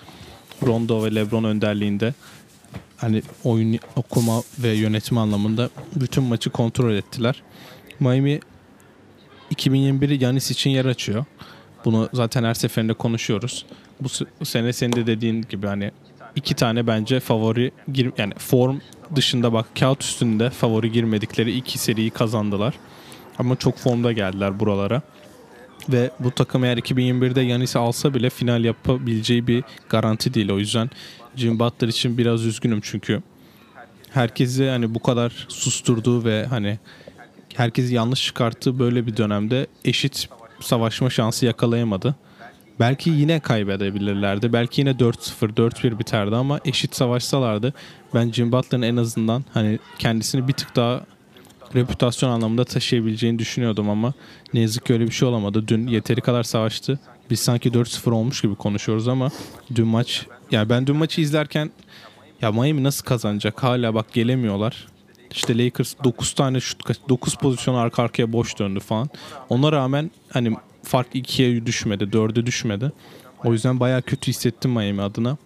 Rondo 0.65 1.05
ve 1.05 1.15
LeBron 1.15 1.43
önderliğinde 1.43 2.13
hani 2.97 3.21
oyun 3.43 3.79
okuma 3.95 4.41
ve 4.59 4.69
yönetme 4.69 5.19
anlamında 5.19 5.69
bütün 5.95 6.23
maçı 6.23 6.49
kontrol 6.49 6.93
ettiler. 6.93 7.43
Miami 7.99 8.39
2021'i 9.55 10.23
Yanis 10.23 10.51
için 10.51 10.69
yer 10.69 10.85
açıyor. 10.85 11.25
Bunu 11.85 12.09
zaten 12.13 12.43
her 12.43 12.53
seferinde 12.53 12.93
konuşuyoruz. 12.93 13.65
Bu, 14.39 14.45
sene 14.45 14.73
senin 14.73 14.93
de 14.93 15.07
dediğin 15.07 15.41
gibi 15.41 15.67
hani 15.67 15.91
iki 16.35 16.53
tane 16.53 16.87
bence 16.87 17.19
favori 17.19 17.71
gir 17.91 18.11
yani 18.17 18.33
form 18.37 18.79
dışında 19.15 19.53
bak 19.53 19.65
kağıt 19.79 20.03
üstünde 20.03 20.49
favori 20.49 20.91
girmedikleri 20.91 21.51
iki 21.51 21.77
seriyi 21.77 22.09
kazandılar. 22.09 22.73
Ama 23.39 23.55
çok 23.55 23.77
formda 23.77 24.11
geldiler 24.11 24.59
buralara. 24.59 25.01
Ve 25.89 26.11
bu 26.19 26.31
takım 26.31 26.63
eğer 26.63 26.77
2021'de 26.77 27.41
Yanis'i 27.41 27.79
alsa 27.79 28.13
bile 28.13 28.29
final 28.29 28.63
yapabileceği 28.63 29.47
bir 29.47 29.63
garanti 29.89 30.33
değil. 30.33 30.51
O 30.51 30.59
yüzden 30.59 30.89
Jim 31.35 31.59
Butler 31.59 31.87
için 31.87 32.17
biraz 32.17 32.45
üzgünüm 32.45 32.79
çünkü 32.83 33.21
herkesi 34.09 34.69
hani 34.69 34.95
bu 34.95 34.99
kadar 34.99 35.45
susturduğu 35.49 36.25
ve 36.25 36.45
hani 36.45 36.79
herkesi 37.55 37.93
yanlış 37.93 38.25
çıkarttığı 38.25 38.79
böyle 38.79 39.07
bir 39.07 39.17
dönemde 39.17 39.67
eşit 39.85 40.29
savaşma 40.63 41.09
şansı 41.09 41.45
yakalayamadı. 41.45 42.15
Belki 42.79 43.09
yine 43.09 43.39
kaybedebilirlerdi. 43.39 44.53
Belki 44.53 44.81
yine 44.81 44.91
4-0, 44.91 45.53
4-1 45.53 45.99
biterdi 45.99 46.35
ama 46.35 46.59
eşit 46.65 46.95
savaşsalardı 46.95 47.73
ben 48.13 48.31
Jim 48.31 48.51
Butler'ın 48.51 48.81
en 48.81 48.97
azından 48.97 49.45
hani 49.53 49.79
kendisini 49.99 50.47
bir 50.47 50.53
tık 50.53 50.75
daha 50.75 51.01
reputasyon 51.75 52.29
anlamında 52.29 52.65
taşıyabileceğini 52.65 53.39
düşünüyordum 53.39 53.89
ama 53.89 54.13
ne 54.53 54.59
yazık 54.59 54.85
ki 54.85 54.93
öyle 54.93 55.05
bir 55.05 55.11
şey 55.11 55.27
olamadı. 55.27 55.67
Dün 55.67 55.87
yeteri 55.87 56.21
kadar 56.21 56.43
savaştı. 56.43 56.99
Biz 57.29 57.39
sanki 57.39 57.69
4-0 57.69 58.11
olmuş 58.11 58.41
gibi 58.41 58.55
konuşuyoruz 58.55 59.07
ama 59.07 59.29
dün 59.75 59.87
maç 59.87 60.25
yani 60.51 60.69
ben 60.69 60.87
dün 60.87 60.95
maçı 60.95 61.21
izlerken 61.21 61.71
ya 62.41 62.51
Miami 62.51 62.83
nasıl 62.83 63.05
kazanacak? 63.05 63.63
Hala 63.63 63.93
bak 63.93 64.13
gelemiyorlar. 64.13 64.87
İşte 65.33 65.65
Lakers 65.65 65.95
9 66.03 66.33
tane 66.33 66.59
şut 66.59 67.09
9 67.09 67.35
pozisyon 67.35 67.75
arka 67.75 68.03
arkaya 68.03 68.33
boş 68.33 68.59
döndü 68.59 68.79
falan. 68.79 69.09
Ona 69.49 69.71
rağmen 69.71 70.11
hani 70.29 70.55
fark 70.83 71.15
2'ye 71.15 71.65
düşmedi, 71.65 72.03
4'e 72.03 72.45
düşmedi. 72.45 72.91
O 73.45 73.51
yüzden 73.53 73.79
bayağı 73.79 74.01
kötü 74.01 74.27
hissettim 74.27 74.71
Miami 74.71 75.01
adına. 75.01 75.37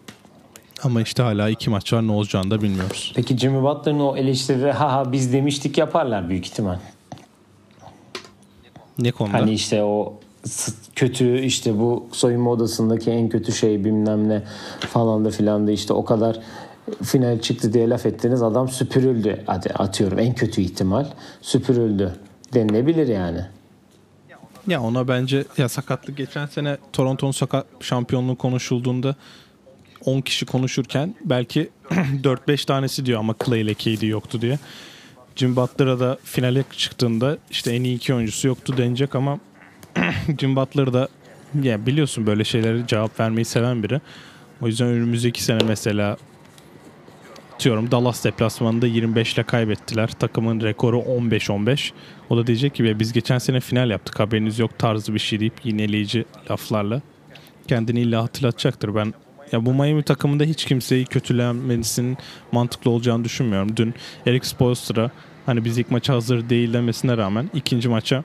Ama 0.83 1.01
işte 1.01 1.23
hala 1.23 1.49
iki 1.49 1.69
maç 1.69 1.93
var 1.93 2.07
ne 2.07 2.11
olacağını 2.11 2.51
da 2.51 2.61
bilmiyoruz. 2.61 3.13
Peki 3.15 3.37
Jimmy 3.37 3.63
Butler'ın 3.63 3.99
o 3.99 4.17
eleştirileri 4.17 4.71
ha 4.71 4.93
ha 4.93 5.11
biz 5.11 5.33
demiştik 5.33 5.77
yaparlar 5.77 6.29
büyük 6.29 6.45
ihtimal. 6.45 6.77
Ne 8.99 9.11
konuda? 9.11 9.33
Hani 9.33 9.53
işte 9.53 9.83
o 9.83 10.19
kötü 10.95 11.39
işte 11.39 11.79
bu 11.79 12.07
soyunma 12.11 12.51
odasındaki 12.51 13.11
en 13.11 13.29
kötü 13.29 13.51
şey 13.51 13.85
bilmem 13.85 14.29
ne 14.29 14.43
falan 14.79 15.25
da 15.25 15.29
filan 15.29 15.67
da 15.67 15.71
işte 15.71 15.93
o 15.93 16.05
kadar 16.05 16.39
final 17.03 17.39
çıktı 17.41 17.73
diye 17.73 17.89
laf 17.89 18.05
ettiniz 18.05 18.41
adam 18.41 18.69
süpürüldü. 18.69 19.43
Hadi 19.45 19.69
atıyorum 19.69 20.19
en 20.19 20.35
kötü 20.35 20.61
ihtimal 20.61 21.05
süpürüldü 21.41 22.15
denilebilir 22.53 23.07
yani. 23.07 23.41
Ya 24.67 24.81
ona 24.81 25.07
bence 25.07 25.43
ya 25.57 25.69
sakatlık 25.69 26.17
geçen 26.17 26.45
sene 26.45 26.77
Toronto'nun 26.93 27.31
sakat 27.31 27.65
şampiyonluğu 27.79 28.35
konuşulduğunda 28.35 29.15
10 30.05 30.21
kişi 30.21 30.45
konuşurken 30.45 31.15
belki 31.25 31.69
4-5 31.89 32.65
tanesi 32.65 33.05
diyor 33.05 33.19
ama 33.19 33.35
Clay 33.45 33.61
ile 33.61 33.73
KD 33.73 34.01
yoktu 34.01 34.41
diye. 34.41 34.59
Jim 35.35 35.55
Butler'a 35.55 35.99
da 35.99 36.17
finale 36.23 36.63
çıktığında 36.77 37.37
işte 37.49 37.71
en 37.73 37.83
iyi 37.83 37.95
iki 37.95 38.13
oyuncusu 38.13 38.47
yoktu 38.47 38.77
denecek 38.77 39.15
ama 39.15 39.39
Jim 40.39 40.55
Butler 40.55 40.93
da 40.93 41.07
ya 41.63 41.85
biliyorsun 41.85 42.27
böyle 42.27 42.43
şeylere 42.43 42.87
cevap 42.87 43.19
vermeyi 43.19 43.45
seven 43.45 43.83
biri. 43.83 44.01
O 44.61 44.67
yüzden 44.67 44.87
önümüzdeki 44.87 45.43
sene 45.43 45.59
mesela 45.67 46.17
diyorum 47.59 47.91
Dallas 47.91 48.23
deplasmanında 48.23 48.87
25 48.87 49.33
ile 49.33 49.43
kaybettiler. 49.43 50.07
Takımın 50.07 50.61
rekoru 50.61 50.97
15-15. 50.99 51.91
O 52.29 52.37
da 52.37 52.47
diyecek 52.47 52.75
ki 52.75 52.99
biz 52.99 53.13
geçen 53.13 53.37
sene 53.37 53.59
final 53.59 53.89
yaptık 53.89 54.19
haberiniz 54.19 54.59
yok 54.59 54.79
tarzı 54.79 55.13
bir 55.13 55.19
şey 55.19 55.39
deyip 55.39 55.53
yineleyici 55.63 56.25
laflarla 56.51 57.01
kendini 57.67 57.99
illa 57.99 58.23
hatırlatacaktır. 58.23 58.95
Ben 58.95 59.13
ya 59.51 59.65
bu 59.65 59.73
Miami 59.73 60.03
takımında 60.03 60.43
hiç 60.43 60.65
kimseyi 60.65 61.05
kötülenmesinin 61.05 62.17
mantıklı 62.51 62.91
olacağını 62.91 63.23
düşünmüyorum. 63.23 63.77
Dün 63.77 63.93
Eric 64.25 64.47
Spoelstra 64.47 65.11
hani 65.45 65.65
biz 65.65 65.77
ilk 65.77 65.91
maça 65.91 66.13
hazır 66.13 66.49
değil 66.49 66.73
demesine 66.73 67.17
rağmen 67.17 67.49
ikinci 67.53 67.89
maça 67.89 68.23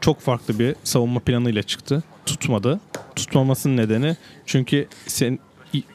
çok 0.00 0.20
farklı 0.20 0.58
bir 0.58 0.74
savunma 0.84 1.20
planıyla 1.20 1.62
çıktı. 1.62 2.02
Tutmadı. 2.26 2.80
Tutmamasının 3.16 3.76
nedeni 3.76 4.16
çünkü 4.46 4.88
sen 5.06 5.38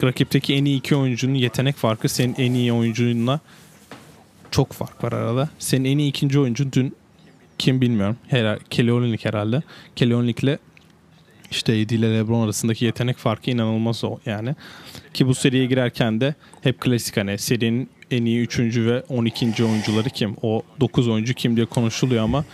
rakipteki 0.04 0.54
en 0.54 0.66
iyi 0.66 0.78
iki 0.78 0.96
oyuncunun 0.96 1.34
yetenek 1.34 1.76
farkı 1.76 2.10
senin 2.10 2.36
en 2.38 2.54
iyi 2.54 2.74
oyuncunla 2.74 3.40
çok 4.52 4.74
fark 4.74 5.04
var 5.04 5.14
arada. 5.14 5.50
Senin 5.60 5.86
en 5.86 5.98
iyi 5.98 6.10
ikinci 6.10 6.40
oyuncu 6.40 6.72
dün 6.72 6.96
kim 7.58 7.82
bilmiyorum. 7.82 8.18
Herhalde 8.28 8.60
Kelly 8.70 9.18
herhalde. 9.18 9.62
Kelly 9.96 10.16
Olynyk'le 10.16 10.60
işte 11.52 11.74
AD 11.74 11.90
ile 11.90 12.14
LeBron 12.14 12.44
arasındaki 12.44 12.86
yetenek 12.86 13.18
farkı 13.18 13.52
inanılmaz 13.52 14.04
o 14.04 14.20
yani. 14.26 14.56
Ki 15.14 15.28
bu 15.28 15.36
seriye 15.36 15.66
girerken 15.66 16.22
de 16.22 16.36
hep 16.62 16.82
klasik 16.82 17.18
hani 17.18 17.38
serinin 17.38 17.90
en 18.12 18.26
iyi 18.26 18.42
3. 18.42 18.60
ve 18.60 19.02
12. 19.02 19.64
oyuncuları 19.64 20.10
kim? 20.10 20.36
O 20.42 20.62
9 20.80 21.08
oyuncu 21.08 21.34
kim 21.34 21.56
diye 21.56 21.66
konuşuluyor 21.66 22.24
ama 22.24 22.46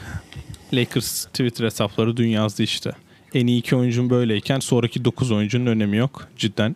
Lakers 0.74 1.26
Twitter 1.26 1.66
hesapları 1.66 2.18
dün 2.18 2.28
yazdı 2.28 2.64
işte. 2.64 2.92
En 3.34 3.48
iyi 3.48 3.60
iki 3.60 3.76
oyuncun 3.76 4.10
böyleyken 4.10 4.60
sonraki 4.60 5.06
9 5.06 5.32
oyuncunun 5.32 5.66
önemi 5.66 5.98
yok. 5.98 6.28
Cidden 6.38 6.76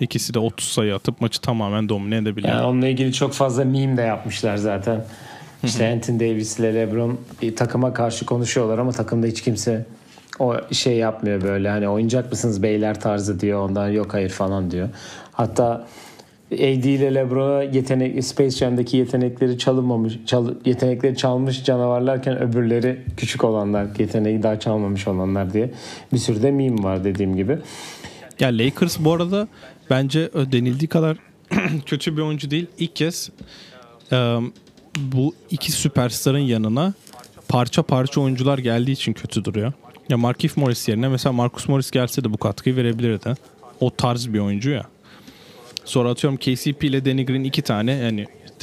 ikisi 0.00 0.34
de 0.34 0.38
30 0.38 0.68
sayı 0.68 0.94
atıp 0.94 1.20
maçı 1.20 1.40
tamamen 1.40 1.88
domine 1.88 2.16
edebiliyor. 2.16 2.54
Yani 2.54 2.66
onunla 2.66 2.88
ilgili 2.88 3.12
çok 3.12 3.32
fazla 3.32 3.64
meme 3.64 3.96
de 3.96 4.02
yapmışlar 4.02 4.56
zaten. 4.56 5.04
İşte 5.64 5.92
Anthony 5.92 6.20
Davis 6.20 6.58
ile 6.58 6.74
LeBron 6.74 7.18
bir 7.42 7.56
takıma 7.56 7.92
karşı 7.92 8.26
konuşuyorlar 8.26 8.78
ama 8.78 8.92
takımda 8.92 9.26
hiç 9.26 9.42
kimse 9.42 9.86
o 10.38 10.54
şey 10.72 10.96
yapmıyor 10.96 11.42
böyle 11.42 11.68
hani 11.68 11.88
oyuncak 11.88 12.30
mısınız 12.30 12.62
beyler 12.62 13.00
tarzı 13.00 13.40
diyor 13.40 13.60
ondan 13.60 13.88
yok 13.88 14.14
hayır 14.14 14.30
falan 14.30 14.70
diyor. 14.70 14.88
Hatta 15.32 15.86
AD 16.52 16.84
ile 16.84 17.14
LeBron'a 17.14 17.62
yetenek 17.62 18.24
Space 18.24 18.50
Jam'daki 18.50 18.96
yetenekleri 18.96 19.58
çalınmamış 19.58 20.18
çal, 20.26 20.54
yetenekleri 20.64 21.16
çalmış 21.16 21.64
canavarlarken 21.64 22.38
öbürleri 22.38 23.00
küçük 23.16 23.44
olanlar 23.44 23.86
yeteneği 23.98 24.42
daha 24.42 24.60
çalmamış 24.60 25.08
olanlar 25.08 25.52
diye 25.52 25.70
bir 26.12 26.18
sürü 26.18 26.42
de 26.42 26.50
meme 26.50 26.82
var 26.82 27.04
dediğim 27.04 27.36
gibi. 27.36 27.58
Ya 28.40 28.48
Lakers 28.48 28.98
bu 29.00 29.12
arada 29.12 29.48
bence 29.90 30.30
denildiği 30.34 30.88
kadar 30.88 31.16
kötü 31.86 32.16
bir 32.16 32.22
oyuncu 32.22 32.50
değil. 32.50 32.66
İlk 32.78 32.96
kez 32.96 33.30
um, 34.12 34.52
bu 34.98 35.34
iki 35.50 35.72
süperstarın 35.72 36.38
yanına 36.38 36.94
parça 37.48 37.82
parça 37.82 38.20
oyuncular 38.20 38.58
geldiği 38.58 38.92
için 38.92 39.12
kötü 39.12 39.44
duruyor. 39.44 39.72
Ya 40.08 40.16
Markif 40.16 40.56
Morris 40.56 40.88
yerine 40.88 41.08
mesela 41.08 41.32
Marcus 41.32 41.68
Morris 41.68 41.90
gelse 41.90 42.24
de 42.24 42.32
bu 42.32 42.38
katkıyı 42.38 42.76
verebilirdi. 42.76 43.34
O 43.80 43.90
tarz 43.90 44.32
bir 44.32 44.38
oyuncu 44.38 44.70
ya. 44.70 44.86
Sonra 45.84 46.10
atıyorum 46.10 46.38
KCP 46.38 46.84
ile 46.84 47.04
Danny 47.04 47.26
Green 47.26 47.44
iki 47.44 47.62
tane 47.62 47.92
yani 47.92 48.26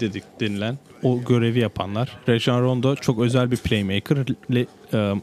dedik 0.00 0.24
denilen 0.40 0.78
o 1.02 1.24
görevi 1.24 1.58
yapanlar. 1.58 2.18
Rajon 2.28 2.62
Rondo 2.62 2.96
çok 2.96 3.20
özel 3.20 3.50
bir 3.50 3.56
playmaker. 3.56 4.18
Le, 4.54 4.66
e, 4.92 5.14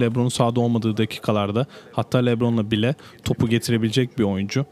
LeBron'un 0.00 0.28
sahada 0.28 0.60
olmadığı 0.60 0.96
dakikalarda 0.96 1.66
hatta 1.92 2.18
LeBron'la 2.18 2.70
bile 2.70 2.94
topu 3.24 3.48
getirebilecek 3.48 4.18
bir 4.18 4.24
oyuncu. 4.24 4.66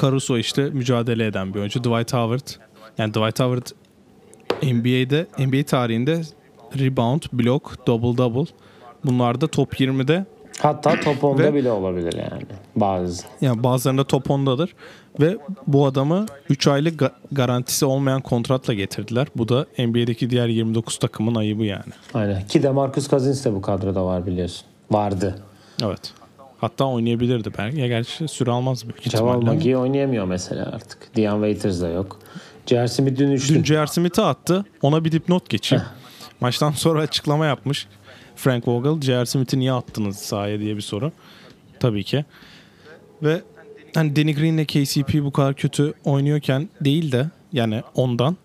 Caruso 0.00 0.38
işte 0.38 0.62
mücadele 0.62 1.26
eden 1.26 1.54
bir 1.54 1.58
oyuncu. 1.58 1.80
Dwight 1.84 2.12
Howard 2.12 2.48
yani 2.98 3.14
Dwight 3.14 3.40
Howard 3.40 3.66
NBA'de 4.62 5.26
NBA 5.38 5.66
tarihinde 5.66 6.22
rebound, 6.78 7.22
block, 7.32 7.86
double 7.86 8.16
double 8.18 8.52
Bunlar 9.04 9.40
da 9.40 9.46
top 9.46 9.80
20'de. 9.80 10.26
Hatta 10.58 11.00
top 11.00 11.22
10'da 11.22 11.42
ve, 11.42 11.54
bile 11.54 11.70
olabilir 11.70 12.12
yani 12.12 12.42
bazı. 12.76 13.24
Yani 13.40 13.62
bazılarında 13.62 14.04
top 14.04 14.26
10'dadır. 14.26 14.70
Ve 15.20 15.38
bu 15.66 15.86
adamı 15.86 16.26
3 16.50 16.66
aylık 16.66 17.00
ga- 17.00 17.12
garantisi 17.32 17.84
olmayan 17.84 18.20
kontratla 18.20 18.74
getirdiler. 18.74 19.26
Bu 19.36 19.48
da 19.48 19.66
NBA'deki 19.78 20.30
diğer 20.30 20.48
29 20.48 20.98
takımın 20.98 21.34
ayıbı 21.34 21.64
yani. 21.64 21.92
Aynen. 22.14 22.46
Ki 22.46 22.62
de 22.62 22.70
Marcus 22.70 23.08
Cousins 23.08 23.44
de 23.44 23.54
bu 23.54 23.62
kadroda 23.62 24.04
var 24.04 24.26
biliyorsun. 24.26 24.66
Vardı. 24.90 25.38
Evet. 25.82 26.12
Hatta 26.60 26.84
oynayabilirdi 26.84 27.50
belki. 27.58 27.80
Ya 27.80 27.86
gerçi 27.86 28.28
süre 28.28 28.50
almaz 28.50 28.84
büyük 28.84 29.10
Jamal 29.10 29.36
ihtimalle. 29.36 29.56
McGee 29.58 29.76
oynayamıyor 29.76 30.24
mesela 30.24 30.66
artık. 30.66 31.16
Dion 31.16 31.34
Waiters 31.34 31.80
da 31.80 31.88
yok. 31.88 32.18
J.R. 32.66 32.88
Smith 32.88 33.18
dün 33.18 33.30
üçlü. 33.30 33.54
Dün 33.54 33.64
J.R. 33.64 33.86
Smith'i 33.86 34.22
attı. 34.22 34.64
Ona 34.82 35.04
bir 35.04 35.12
dipnot 35.12 35.48
geçeyim. 35.48 35.84
Maçtan 36.40 36.70
sonra 36.70 37.00
açıklama 37.00 37.46
yapmış. 37.46 37.86
Frank 38.36 38.68
Vogel, 38.68 39.00
J.R. 39.00 39.26
Smith'i 39.26 39.58
niye 39.58 39.72
attınız 39.72 40.16
sahaya 40.16 40.60
diye 40.60 40.76
bir 40.76 40.82
soru. 40.82 41.12
Tabii 41.80 42.04
ki. 42.04 42.24
Ve 43.22 43.42
hani 43.94 44.16
Danny 44.16 44.34
Green 44.34 44.54
ile 44.54 44.64
KCP 44.64 45.24
bu 45.24 45.30
kadar 45.30 45.54
kötü 45.54 45.94
oynuyorken 46.04 46.68
değil 46.80 47.12
de 47.12 47.26
yani 47.52 47.82
ondan 47.94 48.36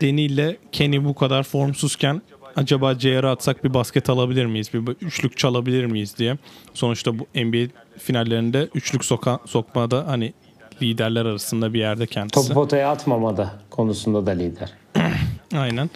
Danny 0.00 0.26
ile 0.26 0.56
Kenny 0.72 1.04
bu 1.04 1.14
kadar 1.14 1.42
formsuzken 1.42 2.22
acaba 2.60 2.94
JR'a 2.94 3.30
atsak 3.30 3.64
bir 3.64 3.74
basket 3.74 4.10
alabilir 4.10 4.46
miyiz? 4.46 4.74
Bir 4.74 4.80
üçlük 5.00 5.38
çalabilir 5.38 5.84
miyiz 5.86 6.18
diye. 6.18 6.38
Sonuçta 6.74 7.18
bu 7.18 7.26
NBA 7.34 7.70
finallerinde 7.98 8.68
üçlük 8.74 9.04
soka, 9.04 9.38
sokmada 9.46 10.06
hani 10.06 10.32
liderler 10.82 11.26
arasında 11.26 11.74
bir 11.74 11.78
yerde 11.78 12.06
kendisi. 12.06 12.34
Topu 12.34 12.54
potaya 12.54 12.90
atmamada 12.90 13.52
konusunda 13.70 14.26
da 14.26 14.30
lider. 14.30 14.72
Aynen. 15.54 15.90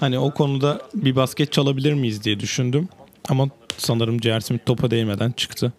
Hani 0.00 0.18
o 0.18 0.34
konuda 0.34 0.80
bir 0.94 1.16
basket 1.16 1.52
çalabilir 1.52 1.92
miyiz 1.94 2.24
diye 2.24 2.40
düşündüm. 2.40 2.88
Ama 3.28 3.48
sanırım 3.76 4.22
J.R. 4.22 4.40
Smith 4.40 4.66
topa 4.66 4.90
değmeden 4.90 5.30
çıktı. 5.30 5.72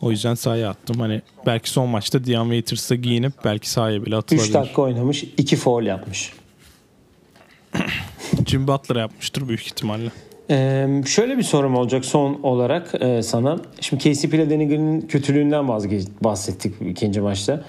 O 0.00 0.10
yüzden 0.10 0.34
sahaya 0.34 0.70
attım. 0.70 1.00
Hani 1.00 1.22
belki 1.46 1.70
son 1.70 1.88
maçta 1.88 2.24
Dion 2.24 2.44
Waiters'a 2.44 2.94
giyinip 2.94 3.32
belki 3.44 3.70
sahaya 3.70 4.04
bile 4.06 4.14
3 4.16 4.18
atılabilir. 4.24 4.52
dakika 4.54 4.82
oynamış. 4.82 5.24
2 5.38 5.56
foul 5.56 5.82
yapmış. 5.82 6.32
Jim 8.46 8.68
Butler 8.68 8.96
yapmıştır 8.96 9.48
büyük 9.48 9.66
ihtimalle. 9.66 10.10
Ee, 10.50 11.02
şöyle 11.06 11.38
bir 11.38 11.42
sorum 11.42 11.76
olacak 11.76 12.04
son 12.04 12.38
olarak 12.42 12.94
e, 13.00 13.22
sana. 13.22 13.58
Şimdi 13.80 14.02
KCP 14.02 14.34
ile 14.34 14.50
Danny 14.50 14.68
Green'in 14.68 15.00
kötülüğünden 15.00 15.68
vazgeç 15.68 16.08
bahsettik 16.20 16.74
ikinci 16.88 17.20
maçta. 17.20 17.64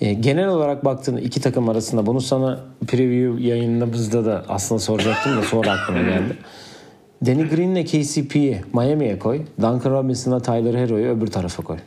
E, 0.00 0.12
genel 0.12 0.48
olarak 0.48 0.84
baktığında 0.84 1.20
iki 1.20 1.40
takım 1.40 1.68
arasında 1.68 2.06
bunu 2.06 2.20
sana 2.20 2.60
preview 2.86 3.42
yayınımızda 3.42 4.24
da 4.24 4.44
aslında 4.48 4.78
soracaktım 4.78 5.36
da 5.36 5.42
sonra 5.42 5.72
aklıma 5.72 6.02
geldi. 6.02 6.36
Danny 7.26 7.48
Green 7.48 7.68
ile 7.68 7.84
KCP'yi 7.84 8.62
Miami'ye 8.72 9.18
koy. 9.18 9.42
Duncan 9.62 9.90
Robinson'la 9.90 10.40
Tyler 10.42 10.74
Hero'yu 10.74 11.08
öbür 11.08 11.26
tarafa 11.26 11.62
koy. 11.62 11.78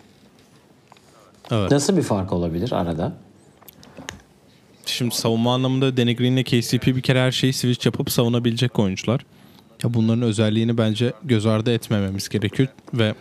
Evet. 1.52 1.72
Nasıl 1.72 1.98
bir 1.98 2.02
fark 2.02 2.34
olabilir 2.34 2.72
arada? 2.72 3.14
Şimdi 4.86 5.16
savunma 5.16 5.54
anlamında 5.54 5.98
Danny 5.98 6.16
Green 6.16 6.32
ile 6.32 6.44
KCP 6.44 6.88
bir 6.88 7.02
kere 7.02 7.20
her 7.22 7.32
şeyi 7.32 7.54
switch 7.54 7.86
yapıp 7.86 8.12
savunabilecek 8.12 8.80
oyuncular. 8.80 9.26
Ya 9.84 9.94
bunların 9.94 10.22
özelliğini 10.22 10.78
bence 10.78 11.14
göz 11.24 11.46
ardı 11.46 11.74
etmememiz 11.74 12.30
gerekiyor 12.30 12.70
ve 12.94 13.14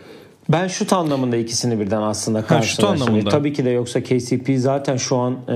Ben 0.49 0.67
şut 0.67 0.93
anlamında 0.93 1.35
ikisini 1.37 1.79
birden 1.79 2.01
aslında 2.01 2.45
karşılaştırdım. 2.45 3.29
Tabii 3.29 3.53
ki 3.53 3.65
de 3.65 3.69
yoksa 3.69 4.03
KCP 4.03 4.49
zaten 4.57 4.97
şu 4.97 5.17
an 5.17 5.33
e, 5.49 5.55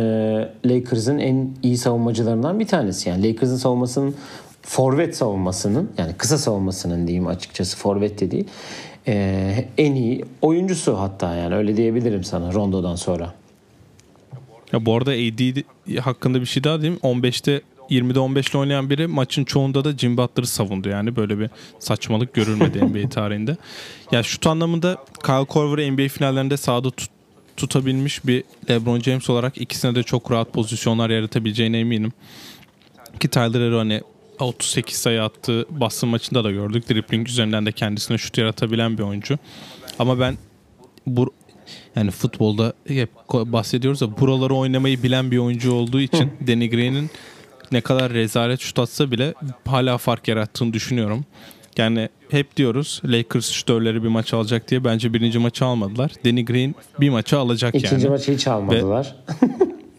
Lakers'ın 0.65 1.17
en 1.17 1.49
iyi 1.63 1.77
savunmacılarından 1.77 2.59
bir 2.59 2.67
tanesi. 2.67 3.09
Yani 3.09 3.27
Lakers'ın 3.29 3.55
savunmasının 3.57 4.15
forvet 4.61 5.17
savunmasının 5.17 5.91
yani 5.97 6.13
kısa 6.13 6.37
savunmasının 6.37 7.07
diyeyim 7.07 7.27
açıkçası 7.27 7.77
forvet 7.77 8.19
de 8.19 8.31
değil. 8.31 8.45
e, 9.07 9.65
en 9.77 9.95
iyi 9.95 10.25
oyuncusu 10.41 10.99
hatta 10.99 11.35
yani 11.35 11.55
öyle 11.55 11.77
diyebilirim 11.77 12.23
sana 12.23 12.53
Rondo'dan 12.53 12.95
sonra. 12.95 13.33
Ya 14.73 14.85
bu 14.85 14.95
arada 14.97 15.11
AD 15.11 15.63
hakkında 15.99 16.41
bir 16.41 16.45
şey 16.45 16.63
daha 16.63 16.81
diyeyim. 16.81 16.99
15'te 17.03 17.61
20'de 17.89 18.19
15 18.19 18.49
ile 18.49 18.57
oynayan 18.57 18.89
biri 18.89 19.07
maçın 19.07 19.43
çoğunda 19.43 19.83
da 19.83 19.97
Jim 19.97 20.17
Butler'ı 20.17 20.47
savundu. 20.47 20.89
Yani 20.89 21.15
böyle 21.15 21.39
bir 21.39 21.49
saçmalık 21.79 22.33
görülmedi 22.33 22.85
NBA 22.85 23.09
tarihinde. 23.09 23.57
Ya 24.11 24.23
şut 24.23 24.47
anlamında 24.47 24.97
Kyle 25.25 25.45
Korver'ı 25.45 25.91
NBA 25.91 26.07
finallerinde 26.07 26.57
sahada 26.57 26.87
tut- 26.87 27.09
tutabilmiş 27.57 28.25
bir 28.25 28.43
LeBron 28.69 28.99
James 28.99 29.29
olarak 29.29 29.57
ikisine 29.57 29.95
de 29.95 30.03
çok 30.03 30.31
rahat 30.31 30.53
pozisyonlar 30.53 31.09
yaratabileceğine 31.09 31.79
eminim. 31.79 32.13
Ki 33.19 33.27
Tyler 33.27 33.67
Hero 33.67 33.79
hani 33.79 34.01
38 34.39 34.97
sayı 34.97 35.23
attığı 35.23 35.65
Boston 35.69 36.09
maçında 36.09 36.43
da 36.43 36.51
gördük. 36.51 36.89
Dribbling 36.89 37.27
üzerinden 37.29 37.65
de 37.65 37.71
kendisine 37.71 38.17
şut 38.17 38.37
yaratabilen 38.37 38.97
bir 38.97 39.03
oyuncu. 39.03 39.37
Ama 39.99 40.19
ben 40.19 40.37
bu 41.07 41.33
yani 41.97 42.11
futbolda 42.11 42.73
hep 42.87 43.09
bahsediyoruz 43.33 44.01
da 44.01 44.17
buraları 44.17 44.55
oynamayı 44.55 45.03
bilen 45.03 45.31
bir 45.31 45.37
oyuncu 45.37 45.73
olduğu 45.73 45.99
için 45.99 46.31
Danny 46.47 46.69
Green'in 46.69 47.09
ne 47.71 47.81
kadar 47.81 48.13
rezalet 48.13 48.59
şut 48.59 48.79
atsa 48.79 49.11
bile 49.11 49.33
hala 49.65 49.97
fark 49.97 50.27
yarattığını 50.27 50.73
düşünüyorum. 50.73 51.25
Yani 51.77 52.09
hep 52.29 52.57
diyoruz 52.57 53.01
Lakers 53.05 53.51
şutörleri 53.51 54.03
bir 54.03 54.07
maç 54.07 54.33
alacak 54.33 54.69
diye 54.69 54.83
bence 54.83 55.13
birinci 55.13 55.39
maçı 55.39 55.65
almadılar. 55.65 56.11
Danny 56.25 56.45
Green 56.45 56.75
bir 56.99 57.09
maçı 57.09 57.37
alacak 57.37 57.75
İkinci 57.75 57.95
yani. 57.95 58.09
maçı 58.09 58.33
hiç 58.33 58.47
almadılar. 58.47 59.15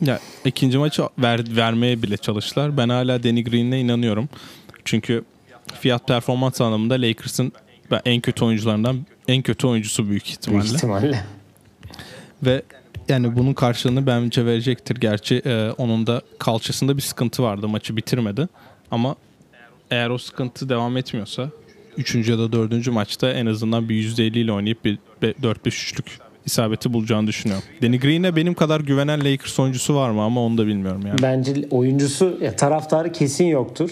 Ya 0.00 0.18
ikinci 0.44 0.78
maçı 0.78 1.02
ver, 1.18 1.56
vermeye 1.56 2.02
bile 2.02 2.16
çalıştılar. 2.16 2.76
Ben 2.76 2.88
hala 2.88 3.22
Danny 3.22 3.44
Green'e 3.44 3.80
inanıyorum. 3.80 4.28
Çünkü 4.84 5.24
fiyat 5.80 6.08
performans 6.08 6.60
anlamında 6.60 6.94
Lakers'ın 6.94 7.52
en 8.04 8.20
kötü 8.20 8.44
oyuncularından 8.44 9.06
en 9.28 9.42
kötü 9.42 9.66
oyuncusu 9.66 10.08
büyük 10.08 10.30
ihtimalle. 10.30 10.62
Büyük 10.62 10.76
ihtimalle. 10.76 11.24
Ve 12.42 12.62
yani 13.08 13.36
bunun 13.36 13.54
karşılığını 13.54 14.06
bence 14.06 14.46
verecektir. 14.46 14.96
Gerçi 14.96 15.42
e, 15.46 15.70
onun 15.78 16.06
da 16.06 16.22
kalçasında 16.38 16.96
bir 16.96 17.02
sıkıntı 17.02 17.42
vardı. 17.42 17.68
Maçı 17.68 17.96
bitirmedi. 17.96 18.48
Ama 18.90 19.16
eğer 19.90 20.10
o 20.10 20.18
sıkıntı 20.18 20.68
devam 20.68 20.96
etmiyorsa 20.96 21.50
3. 21.96 22.14
ya 22.28 22.38
da 22.38 22.52
4. 22.52 22.88
maçta 22.88 23.32
en 23.32 23.46
azından 23.46 23.88
bir 23.88 23.94
%50 23.94 24.38
ile 24.38 24.52
oynayıp 24.52 24.84
bir 24.84 24.98
4-5 25.22 25.66
üçlük 25.66 26.18
isabeti 26.46 26.92
bulacağını 26.92 27.26
düşünüyorum. 27.26 27.64
Danny 27.82 27.98
Green'e 27.98 28.36
benim 28.36 28.54
kadar 28.54 28.80
güvenen 28.80 29.20
Lakers 29.20 29.60
oyuncusu 29.60 29.94
var 29.94 30.10
mı 30.10 30.22
ama 30.22 30.44
onu 30.44 30.58
da 30.58 30.66
bilmiyorum 30.66 31.02
yani. 31.06 31.22
Bence 31.22 31.54
oyuncusu 31.70 32.38
ya 32.42 32.56
taraftarı 32.56 33.12
kesin 33.12 33.44
yoktur. 33.44 33.90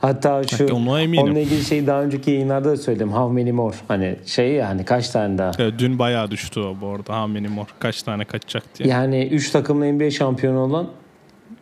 Hatta 0.00 0.42
şu 0.44 0.64
eminim. 0.64 1.24
onunla 1.24 1.38
ilgili 1.38 1.64
şeyi 1.64 1.86
daha 1.86 2.02
önceki 2.02 2.30
yayınlarda 2.30 2.70
da 2.70 2.76
söyledim. 2.76 3.12
How 3.12 3.32
many 3.34 3.52
more? 3.52 3.76
Hani 3.88 4.16
şey 4.26 4.52
yani 4.52 4.84
kaç 4.84 5.10
tane 5.10 5.38
daha? 5.38 5.50
Evet, 5.58 5.74
dün 5.78 5.98
bayağı 5.98 6.30
düştü 6.30 6.60
o 6.60 6.76
bu 6.80 6.88
arada. 6.88 7.14
Hamini 7.14 7.48
Mor 7.48 7.66
kaç 7.78 8.02
tane 8.02 8.24
kaçacak 8.24 8.62
diye. 8.78 8.88
Yani 8.88 9.26
3 9.26 9.50
takımla 9.50 9.92
NBA 9.92 10.10
şampiyonu 10.10 10.58
olan 10.58 10.88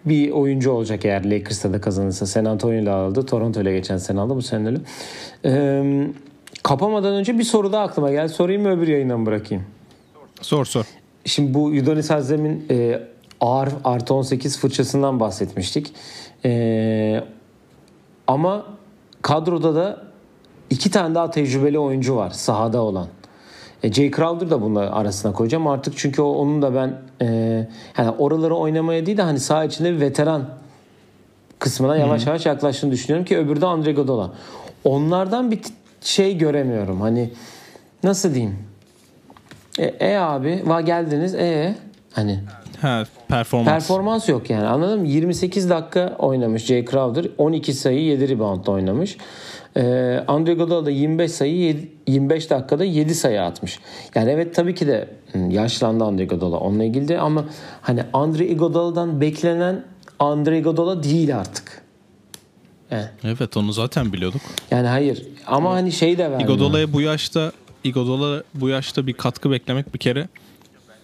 bir 0.04 0.30
oyuncu 0.30 0.70
olacak 0.70 1.04
eğer 1.04 1.24
Lakers'ta 1.30 1.72
da 1.72 1.80
kazanırsa. 1.80 2.26
San 2.26 2.44
Antonio 2.44 2.74
ile 2.74 2.90
aldı. 2.90 3.26
Toronto 3.26 3.60
ile 3.60 3.72
geçen 3.72 3.96
sene 3.96 4.20
aldı. 4.20 4.36
Bu 4.36 4.42
sene 4.42 4.66
öyle. 4.66 4.78
Ee, 5.44 6.06
kapamadan 6.62 7.14
önce 7.14 7.38
bir 7.38 7.44
soru 7.44 7.72
daha 7.72 7.82
aklıma 7.82 8.10
geldi. 8.10 8.28
Sorayım 8.28 8.62
mı 8.62 8.70
öbür 8.70 8.88
yayından 8.88 9.20
mı 9.20 9.26
bırakayım? 9.26 9.64
Sor 10.40 10.64
sor. 10.64 10.84
Şimdi 11.24 11.54
bu 11.54 11.64
Udonis 11.64 12.10
Hazzem'in 12.10 12.66
e, 12.70 13.00
ağır 13.40 13.68
artı 13.84 14.14
18 14.14 14.58
fırçasından 14.58 15.20
bahsetmiştik. 15.20 15.92
E, 16.44 17.24
ama 18.26 18.66
kadroda 19.22 19.74
da 19.74 20.02
iki 20.70 20.90
tane 20.90 21.14
daha 21.14 21.30
tecrübeli 21.30 21.78
oyuncu 21.78 22.16
var 22.16 22.30
sahada 22.30 22.82
olan. 22.82 23.06
E, 23.82 23.92
Jay 23.92 24.10
Crowder 24.10 24.50
da 24.50 24.62
bunun 24.62 24.76
arasına 24.76 25.32
koyacağım 25.32 25.66
artık 25.66 25.94
çünkü 25.96 26.22
o, 26.22 26.32
onun 26.32 26.62
da 26.62 26.74
ben 26.74 27.00
e, 27.22 27.26
yani 27.98 28.10
oraları 28.10 28.54
oynamaya 28.54 29.06
değil 29.06 29.18
de 29.18 29.22
hani 29.22 29.40
saha 29.40 29.64
içinde 29.64 29.92
bir 29.92 30.00
veteran 30.00 30.44
kısmına 31.58 31.96
yavaş 31.96 32.26
yavaş 32.26 32.46
yaklaştığını 32.46 32.92
düşünüyorum 32.92 33.24
ki 33.24 33.38
öbürü 33.38 33.60
de 33.60 33.66
Andre 33.66 33.90
Iguodala. 33.90 34.30
Onlardan 34.84 35.50
bir 35.50 35.60
şey 36.00 36.38
göremiyorum. 36.38 37.00
Hani 37.00 37.30
nasıl 38.02 38.34
diyeyim? 38.34 38.58
E, 39.78 39.84
e 39.84 40.18
abi 40.18 40.62
va 40.66 40.80
geldiniz 40.80 41.34
e 41.34 41.74
hani 42.12 42.40
Ha 42.80 43.04
performans. 43.38 43.66
performans 43.88 44.28
yok 44.28 44.50
yani 44.50 44.66
anladın 44.66 45.00
mı? 45.00 45.08
28 45.08 45.70
dakika 45.70 46.16
oynamış 46.18 46.64
Jay 46.64 46.84
Crowder 46.84 47.26
12 47.38 47.74
sayı 47.74 48.00
7 48.04 48.28
reboundla 48.28 48.72
oynamış. 48.72 49.16
Ee, 49.76 50.24
Andre 50.28 50.52
Iguodala 50.52 50.86
da 50.86 50.90
25 50.90 51.32
sayı 51.32 51.54
yedi- 51.56 51.88
25 52.06 52.50
dakikada 52.50 52.84
7 52.84 53.14
sayı 53.14 53.42
atmış. 53.42 53.78
Yani 54.14 54.30
evet 54.30 54.54
tabii 54.54 54.74
ki 54.74 54.86
de 54.86 55.08
yaşlandı 55.50 56.04
Andre 56.04 56.22
Iguodala 56.22 56.56
onunla 56.56 56.84
ilgili 56.84 57.08
de 57.08 57.18
ama 57.18 57.44
hani 57.82 58.00
Andre 58.12 58.46
Iguodala'dan 58.46 59.20
beklenen 59.20 59.84
Andre 60.18 60.58
Iguodala 60.58 61.02
değil 61.02 61.36
artık. 61.38 61.82
Yani, 62.90 63.04
Evet 63.24 63.56
onu 63.56 63.72
zaten 63.72 64.12
biliyorduk. 64.12 64.40
yani 64.70 64.86
hayır 64.88 65.22
ama 65.46 65.72
hani 65.74 65.92
şey 65.92 66.18
de 66.18 66.22
vermiyor. 66.30 66.40
Iguodala'ya 66.40 66.92
bu 66.92 67.00
yaşta 67.00 67.52
Iguodala 67.84 68.42
bu 68.54 68.68
yaşta 68.68 69.06
bir 69.06 69.12
katkı 69.12 69.50
beklemek 69.50 69.94
bir 69.94 69.98
kere 69.98 70.28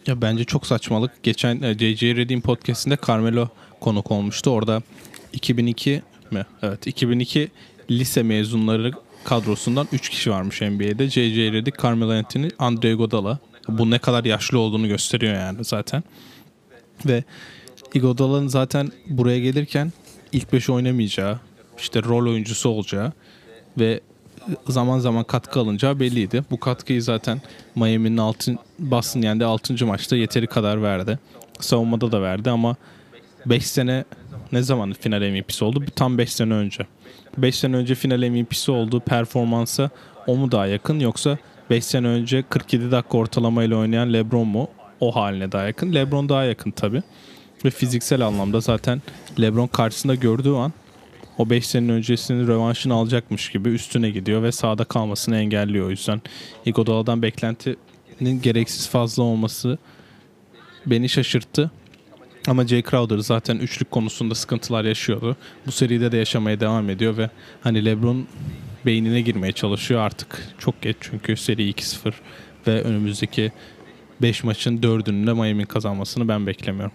ya 0.07 0.23
bence 0.23 0.45
çok 0.45 0.67
saçmalık. 0.67 1.23
Geçen 1.23 1.63
e, 1.63 1.75
JJ 1.75 2.03
Redick'in 2.03 2.41
podcast'inde 2.41 2.99
Carmelo 3.09 3.49
konuk 3.81 4.11
olmuştu. 4.11 4.51
Orada 4.51 4.83
2002 5.33 6.03
mi? 6.31 6.47
Evet 6.63 6.87
2002 6.87 7.49
lise 7.91 8.23
mezunları 8.23 8.93
kadrosundan 9.25 9.89
3 9.93 10.09
kişi 10.09 10.31
varmış 10.31 10.61
NBA'de. 10.61 11.09
JJ 11.09 11.39
Redick, 11.53 11.83
Carmelo 11.83 12.13
Anthony, 12.13 12.49
Andre 12.59 12.93
Iguodala. 12.93 13.39
Bu 13.69 13.91
ne 13.91 13.99
kadar 13.99 14.25
yaşlı 14.25 14.59
olduğunu 14.59 14.89
gösteriyor 14.89 15.35
yani 15.35 15.65
zaten. 15.65 16.03
Ve 17.07 17.25
Iguodala'nın 17.95 18.49
zaten 18.49 18.93
buraya 19.07 19.39
gelirken 19.39 19.93
ilk 20.33 20.53
5 20.53 20.71
oynamayacağı, 20.71 21.41
işte 21.79 22.03
rol 22.03 22.31
oyuncusu 22.31 22.69
olacağı 22.69 23.13
ve 23.79 24.01
zaman 24.69 24.99
zaman 24.99 25.25
katkı 25.25 25.61
alınacağı 25.61 26.01
belliydi. 26.01 26.45
Bu 26.51 26.61
katkıyı 26.61 27.03
zaten 27.03 27.41
Miami'nin 27.75 28.17
altın 28.17 28.59
Boston 28.79 29.21
yendi 29.21 29.45
6. 29.45 29.87
maçta 29.87 30.17
yeteri 30.17 30.47
kadar 30.47 30.83
verdi. 30.83 31.19
Savunmada 31.61 32.13
da 32.13 32.23
verdi 32.23 32.51
ama 32.51 32.77
5 33.47 33.67
sene 33.67 34.05
ne 34.53 34.63
zaman 34.63 34.93
final 34.93 35.31
MVP'si 35.31 35.65
oldu? 35.65 35.85
Tam 35.97 36.19
5 36.19 36.33
sene 36.33 36.55
önce. 36.55 36.87
5 37.39 37.55
sene 37.55 37.77
önce 37.77 37.95
final 37.95 38.29
MVP'si 38.29 38.71
olduğu 38.71 39.01
performansa 39.01 39.91
o 40.27 40.37
mu 40.37 40.53
daha 40.53 40.67
yakın 40.67 41.01
yoksa 41.01 41.39
5 41.71 41.85
sene 41.85 42.07
önce 42.07 42.43
47 42.43 42.91
dakika 42.91 43.19
ortalamayla 43.19 43.77
oynayan 43.77 44.13
LeBron 44.13 44.47
mu 44.49 44.69
o 45.01 45.17
haline 45.17 45.53
daha 45.53 45.67
yakın? 45.67 45.95
LeBron 45.95 46.29
daha 46.29 46.45
yakın 46.45 46.71
tabi. 46.71 47.03
Ve 47.65 47.71
fiziksel 47.71 48.27
anlamda 48.27 48.61
zaten 48.61 49.03
LeBron 49.41 49.67
karşısında 49.67 50.15
gördüğü 50.15 50.53
an 50.53 50.73
o 51.41 51.51
5 51.51 51.67
senenin 51.67 51.89
öncesinin 51.89 52.47
rövanşını 52.47 52.95
alacakmış 52.95 53.49
gibi 53.49 53.69
üstüne 53.69 54.11
gidiyor 54.11 54.43
ve 54.43 54.53
sahada 54.53 54.85
kalmasını 54.85 55.37
engelliyor. 55.37 55.87
O 55.87 55.91
yüzden 55.91 56.23
Iguodala'dan 56.67 57.23
beklentinin 57.23 58.43
gereksiz 58.43 58.89
fazla 58.89 59.23
olması 59.23 59.79
beni 60.87 61.09
şaşırttı. 61.09 61.71
Ama 62.49 62.67
Jay 62.67 62.83
Crowder 62.83 63.19
zaten 63.19 63.57
üçlük 63.57 63.91
konusunda 63.91 64.35
sıkıntılar 64.35 64.85
yaşıyordu. 64.85 65.37
Bu 65.67 65.73
seride 65.73 66.13
de 66.13 66.17
yaşamaya 66.17 66.61
devam 66.61 66.91
ediyor 66.91 67.17
ve 67.17 67.31
hani 67.61 67.85
LeBron 67.85 68.27
beynine 68.87 69.21
girmeye 69.21 69.53
çalışıyor 69.53 70.01
artık. 70.01 70.49
Çok 70.59 70.83
geç 70.83 70.97
çünkü 71.01 71.37
seri 71.37 71.71
2-0 71.71 72.13
ve 72.67 72.83
önümüzdeki 72.83 73.53
5 74.23 74.45
maçın 74.45 74.79
4'ünün 74.79 75.27
de 75.27 75.33
Miami'nin 75.33 75.67
kazanmasını 75.67 76.29
ben 76.29 76.47
beklemiyorum. 76.47 76.93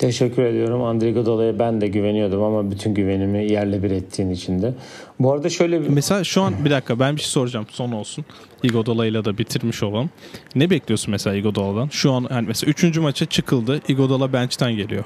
Teşekkür 0.00 0.42
ediyorum. 0.42 0.82
Andre 0.82 1.10
Iguodala'ya 1.10 1.58
ben 1.58 1.80
de 1.80 1.88
güveniyordum 1.88 2.42
ama 2.42 2.70
bütün 2.70 2.94
güvenimi 2.94 3.52
yerle 3.52 3.82
bir 3.82 3.90
ettiğin 3.90 4.30
için 4.30 4.62
de. 4.62 4.72
Bu 5.18 5.32
arada 5.32 5.48
şöyle 5.48 5.80
bir... 5.80 5.88
Mesela 5.88 6.24
şu 6.24 6.42
an 6.42 6.64
bir 6.64 6.70
dakika 6.70 6.98
ben 6.98 7.16
bir 7.16 7.20
şey 7.20 7.28
soracağım 7.30 7.66
son 7.70 7.92
olsun. 7.92 8.24
Iguodala'yla 8.62 9.24
da 9.24 9.38
bitirmiş 9.38 9.82
olalım. 9.82 10.10
Ne 10.54 10.70
bekliyorsun 10.70 11.10
mesela 11.10 11.36
Iguodala'dan? 11.36 11.88
Şu 11.88 12.12
an 12.12 12.26
yani 12.30 12.46
mesela 12.48 12.70
3. 12.70 12.98
maça 12.98 13.26
çıkıldı. 13.26 13.80
Iguodala 13.88 14.32
bench'ten 14.32 14.72
geliyor. 14.72 15.04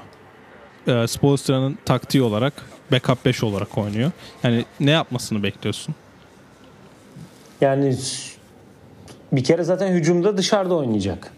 Ee, 0.87 1.07
Spoelstra'nın 1.07 1.77
taktiği 1.85 2.23
olarak 2.23 2.53
backup 2.91 3.25
5 3.25 3.43
olarak 3.43 3.77
oynuyor. 3.77 4.11
Yani 4.43 4.65
ne 4.79 4.91
yapmasını 4.91 5.43
bekliyorsun? 5.43 5.95
Yani 7.61 7.95
bir 9.31 9.43
kere 9.43 9.63
zaten 9.63 9.93
hücumda 9.93 10.37
dışarıda 10.37 10.75
oynayacak. 10.75 11.31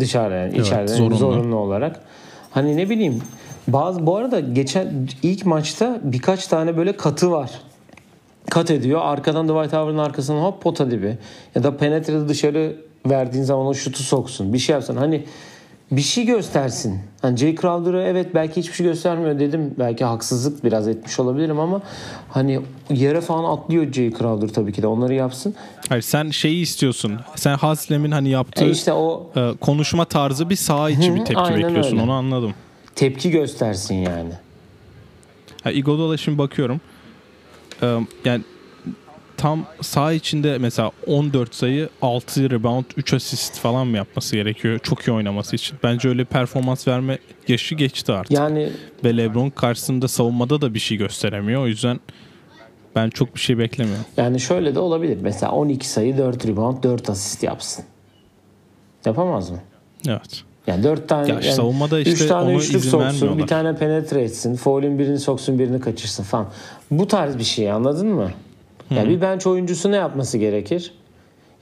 Dışarıda 0.00 0.34
yani 0.34 0.52
Evet, 0.54 0.66
içeride 0.66 0.94
zorunlu. 0.94 1.16
zorunlu 1.16 1.56
olarak. 1.56 2.09
Hani 2.50 2.76
ne 2.76 2.90
bileyim 2.90 3.22
bazı 3.68 4.06
bu 4.06 4.16
arada 4.16 4.40
geçen 4.40 5.08
ilk 5.22 5.46
maçta 5.46 6.00
birkaç 6.02 6.46
tane 6.46 6.76
böyle 6.76 6.96
katı 6.96 7.30
var. 7.30 7.50
Kat 8.50 8.70
ediyor. 8.70 9.00
Arkadan 9.02 9.48
Dwight 9.48 9.72
Howard'ın 9.72 9.98
arkasına 9.98 10.42
hop 10.42 10.62
pota 10.62 10.90
dibi. 10.90 11.18
Ya 11.54 11.62
da 11.62 11.76
penetre 11.76 12.28
dışarı 12.28 12.76
verdiğin 13.06 13.44
zaman 13.44 13.66
o 13.66 13.74
şutu 13.74 14.02
soksun. 14.02 14.52
Bir 14.52 14.58
şey 14.58 14.72
yapsın. 14.72 14.96
Hani 14.96 15.24
bir 15.90 16.00
şey 16.00 16.24
göstersin. 16.26 17.00
Hani 17.22 17.36
Jay 17.36 17.56
Crowder'a 17.56 18.02
evet 18.02 18.34
belki 18.34 18.56
hiçbir 18.60 18.74
şey 18.74 18.86
göstermiyor 18.86 19.38
dedim. 19.38 19.74
Belki 19.78 20.04
haksızlık 20.04 20.64
biraz 20.64 20.88
etmiş 20.88 21.20
olabilirim 21.20 21.60
ama 21.60 21.82
hani 22.28 22.60
yere 22.90 23.20
falan 23.20 23.56
atlıyor 23.56 23.92
Jay 23.92 24.10
Crowder 24.10 24.48
tabii 24.48 24.72
ki 24.72 24.82
de 24.82 24.86
onları 24.86 25.14
yapsın. 25.14 25.54
Hayır 25.88 26.02
sen 26.02 26.30
şeyi 26.30 26.62
istiyorsun. 26.62 27.20
Sen 27.36 27.56
Haslem'in 27.56 28.10
hani 28.10 28.28
yaptığı 28.28 28.64
E 28.64 28.70
işte 28.70 28.92
o 28.92 29.30
e, 29.36 29.52
konuşma 29.60 30.04
tarzı 30.04 30.50
bir 30.50 30.56
saha 30.56 30.90
içi 30.90 31.14
bir 31.14 31.24
tepki 31.24 31.54
bekliyorsun. 31.54 31.92
öyle. 31.92 32.02
Onu 32.02 32.12
anladım. 32.12 32.54
tepki 32.94 33.30
göstersin 33.30 33.94
yani. 33.94 34.32
Ha, 35.64 35.70
Iguodala 35.70 36.16
şimdi 36.16 36.38
bakıyorum. 36.38 36.80
Ee, 37.82 37.96
yani 38.24 38.42
tam 39.40 39.66
saha 39.80 40.12
içinde 40.12 40.58
mesela 40.58 40.90
14 41.06 41.54
sayı, 41.54 41.88
6 42.02 42.50
rebound, 42.50 42.84
3 42.96 43.14
asist 43.14 43.58
falan 43.58 43.86
mı 43.86 43.96
yapması 43.96 44.36
gerekiyor 44.36 44.78
çok 44.78 45.08
iyi 45.08 45.12
oynaması 45.12 45.56
için? 45.56 45.78
Bence 45.82 46.08
öyle 46.08 46.24
performans 46.24 46.88
verme 46.88 47.18
yaşı 47.48 47.74
geçti 47.74 48.12
artık. 48.12 48.30
Yani 48.32 48.68
Ve 49.04 49.16
LeBron 49.16 49.50
karşısında 49.50 50.08
savunmada 50.08 50.60
da 50.60 50.74
bir 50.74 50.78
şey 50.78 50.98
gösteremiyor. 50.98 51.62
O 51.62 51.66
yüzden 51.66 52.00
ben 52.96 53.10
çok 53.10 53.34
bir 53.34 53.40
şey 53.40 53.58
beklemiyorum. 53.58 54.04
yani 54.16 54.40
şöyle 54.40 54.74
de 54.74 54.78
olabilir. 54.78 55.18
Mesela 55.22 55.52
12 55.52 55.88
sayı, 55.88 56.18
4 56.18 56.46
rebound, 56.46 56.84
4 56.84 57.10
asist 57.10 57.42
yapsın. 57.42 57.84
Yapamaz 59.04 59.50
mı? 59.50 59.58
Evet. 60.08 60.42
Yani 60.66 60.84
4 60.84 61.08
tane 61.08 61.28
Ya 61.28 61.34
yani 61.34 61.52
savunmada 61.52 62.00
işte 62.00 62.12
üç 62.12 62.26
tane 62.26 62.54
üçlük 62.54 62.84
soksun, 62.84 63.38
bir 63.38 63.46
tane 63.46 63.76
penetre 63.76 64.22
etsin, 64.22 64.56
foul'ün 64.56 64.98
birini 64.98 65.18
soksun, 65.18 65.58
birini 65.58 65.80
kaçırsın 65.80 66.24
falan. 66.24 66.46
Bu 66.90 67.08
tarz 67.08 67.38
bir 67.38 67.44
şey 67.44 67.70
anladın 67.70 68.08
mı? 68.08 68.30
Yani 68.90 69.08
bir 69.08 69.20
bench 69.20 69.46
oyuncusu 69.46 69.92
ne 69.92 69.96
yapması 69.96 70.38
gerekir? 70.38 70.92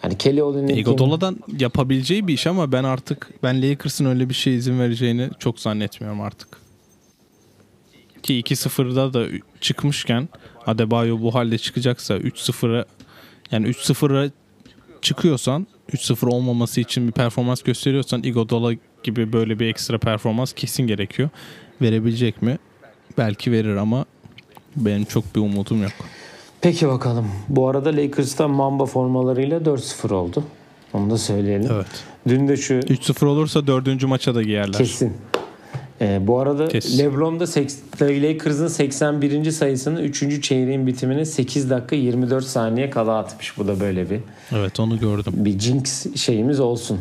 Yani 0.04 0.18
Kelly 0.18 0.42
Olynyk'in 0.42 0.76
Iguodala'dan 0.76 1.38
yapabileceği 1.58 2.26
bir 2.28 2.34
iş 2.34 2.46
ama 2.46 2.72
ben 2.72 2.84
artık 2.84 3.30
ben 3.42 3.62
Lakers'ın 3.62 4.04
öyle 4.04 4.28
bir 4.28 4.34
şey 4.34 4.56
izin 4.56 4.80
vereceğini 4.80 5.30
çok 5.38 5.60
zannetmiyorum 5.60 6.20
artık. 6.20 6.48
Ki 8.22 8.40
2-0'da 8.40 9.14
da 9.14 9.26
çıkmışken 9.60 10.28
Adebayo 10.66 11.20
bu 11.20 11.34
halde 11.34 11.58
çıkacaksa 11.58 12.16
3-0'a 12.16 12.84
yani 13.50 13.68
3-0'a 13.68 14.30
çıkıyorsan 15.02 15.66
3-0 15.92 16.26
olmaması 16.26 16.80
için 16.80 17.06
bir 17.06 17.12
performans 17.12 17.62
gösteriyorsan 17.62 18.22
Iguodala 18.22 18.72
gibi 19.02 19.32
böyle 19.32 19.58
bir 19.58 19.66
ekstra 19.66 19.98
performans 19.98 20.52
kesin 20.52 20.86
gerekiyor. 20.86 21.28
Verebilecek 21.82 22.42
mi? 22.42 22.58
Belki 23.18 23.52
verir 23.52 23.76
ama 23.76 24.04
benim 24.76 25.04
çok 25.04 25.36
bir 25.36 25.40
umudum 25.40 25.82
yok. 25.82 25.92
Peki 26.61 26.88
bakalım. 26.88 27.27
Bu 27.49 27.68
arada 27.68 27.97
Lakers'ta 27.97 28.49
Mamba 28.49 28.87
formalarıyla 28.87 29.59
4-0 29.59 30.12
oldu. 30.14 30.44
Onu 30.92 31.11
da 31.11 31.18
söyleyelim. 31.18 31.71
Evet. 31.75 31.87
Dün 32.29 32.49
de 32.49 32.57
şu 32.57 32.75
3-0 32.75 33.27
olursa 33.27 33.66
dördüncü 33.66 34.07
maça 34.07 34.35
da 34.35 34.42
giyerler. 34.42 34.73
Kesin. 34.79 35.12
Ee, 36.01 36.18
bu 36.27 36.38
arada 36.38 36.68
Kesin. 36.68 36.99
LeBron'da 36.99 37.44
seks- 37.44 38.23
Lakers'ın 38.23 38.68
81. 38.68 39.51
sayısını 39.51 40.03
3. 40.03 40.42
çeyreğin 40.42 40.87
bitimine 40.87 41.25
8 41.25 41.71
dakika 41.71 41.97
24 41.97 42.44
saniye 42.44 42.90
kala 42.90 43.18
atmış. 43.18 43.59
Bu 43.59 43.68
da 43.68 43.81
böyle 43.81 44.11
bir 44.11 44.21
Evet 44.53 44.81
onu 44.81 44.99
gördüm. 44.99 45.33
bir 45.37 45.59
jinx 45.59 46.16
şeyimiz 46.16 46.61
olsun. 46.61 47.01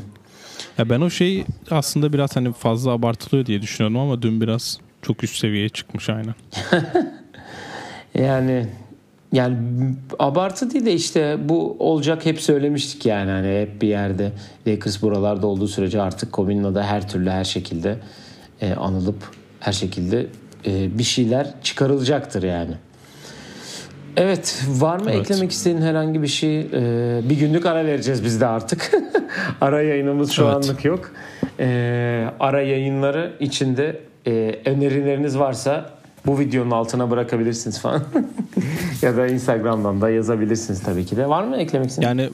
Ya 0.78 0.89
ben 0.89 1.02
o 1.02 1.10
şey 1.10 1.46
aslında 1.72 2.13
biraz 2.13 2.36
hani 2.36 2.54
fazla 2.54 2.91
abartılıyor 2.91 3.46
diye 3.46 3.62
düşünüyordum 3.62 4.00
ama 4.00 4.22
dün 4.22 4.41
biraz 4.41 4.78
çok 5.02 5.24
üst 5.24 5.36
seviyeye 5.38 5.70
çıkmış 5.70 6.10
aynen. 6.10 6.36
Yani 8.15 8.67
yani 9.33 9.57
abartı 10.19 10.71
değil 10.71 10.85
de 10.85 10.93
işte 10.93 11.37
bu 11.49 11.75
olacak 11.79 12.25
hep 12.25 12.41
söylemiştik 12.41 13.05
yani 13.05 13.31
hani 13.31 13.61
hep 13.61 13.81
bir 13.81 13.87
yerde 13.87 14.31
Lakers 14.67 15.01
buralarda 15.01 15.47
olduğu 15.47 15.67
sürece 15.67 16.01
artık 16.01 16.31
Kobe'nin 16.31 16.75
da 16.75 16.83
her 16.83 17.09
türlü 17.09 17.29
her 17.29 17.43
şekilde 17.43 17.99
e, 18.61 18.73
anılıp 18.73 19.23
her 19.59 19.73
şekilde 19.73 20.27
e, 20.65 20.97
bir 20.97 21.03
şeyler 21.03 21.47
çıkarılacaktır 21.63 22.43
yani. 22.43 22.73
Evet 24.17 24.63
var 24.67 24.99
mı 24.99 25.11
Evet. 25.11 25.19
eklemek 25.31 25.51
istediğin 25.51 25.81
herhangi 25.81 26.21
bir 26.21 26.27
şey? 26.27 26.59
E, 26.59 27.21
bir 27.29 27.39
günlük 27.39 27.65
ara 27.65 27.85
vereceğiz 27.85 28.23
biz 28.23 28.41
de 28.41 28.45
artık. 28.47 28.91
ara 29.61 29.81
yayınımız 29.81 30.31
şu 30.31 30.43
Evet. 30.43 30.55
anlık 30.55 30.85
yok. 30.85 31.11
E, 31.59 32.27
ara 32.39 32.61
yayınları 32.61 33.33
içinde 33.39 33.99
e, 34.27 34.55
önerileriniz 34.65 35.39
varsa 35.39 35.96
bu 36.27 36.39
videonun 36.39 36.71
altına 36.71 37.11
bırakabilirsiniz 37.11 37.79
falan. 37.81 38.03
ya 39.01 39.17
da 39.17 39.27
Instagram'dan 39.27 40.01
da 40.01 40.09
yazabilirsiniz 40.09 40.83
tabii 40.83 41.05
ki 41.05 41.17
de. 41.17 41.29
Var 41.29 41.43
mı 41.43 41.57
eklemek 41.57 41.89
istediğin? 41.89 42.07
Yani 42.09 42.29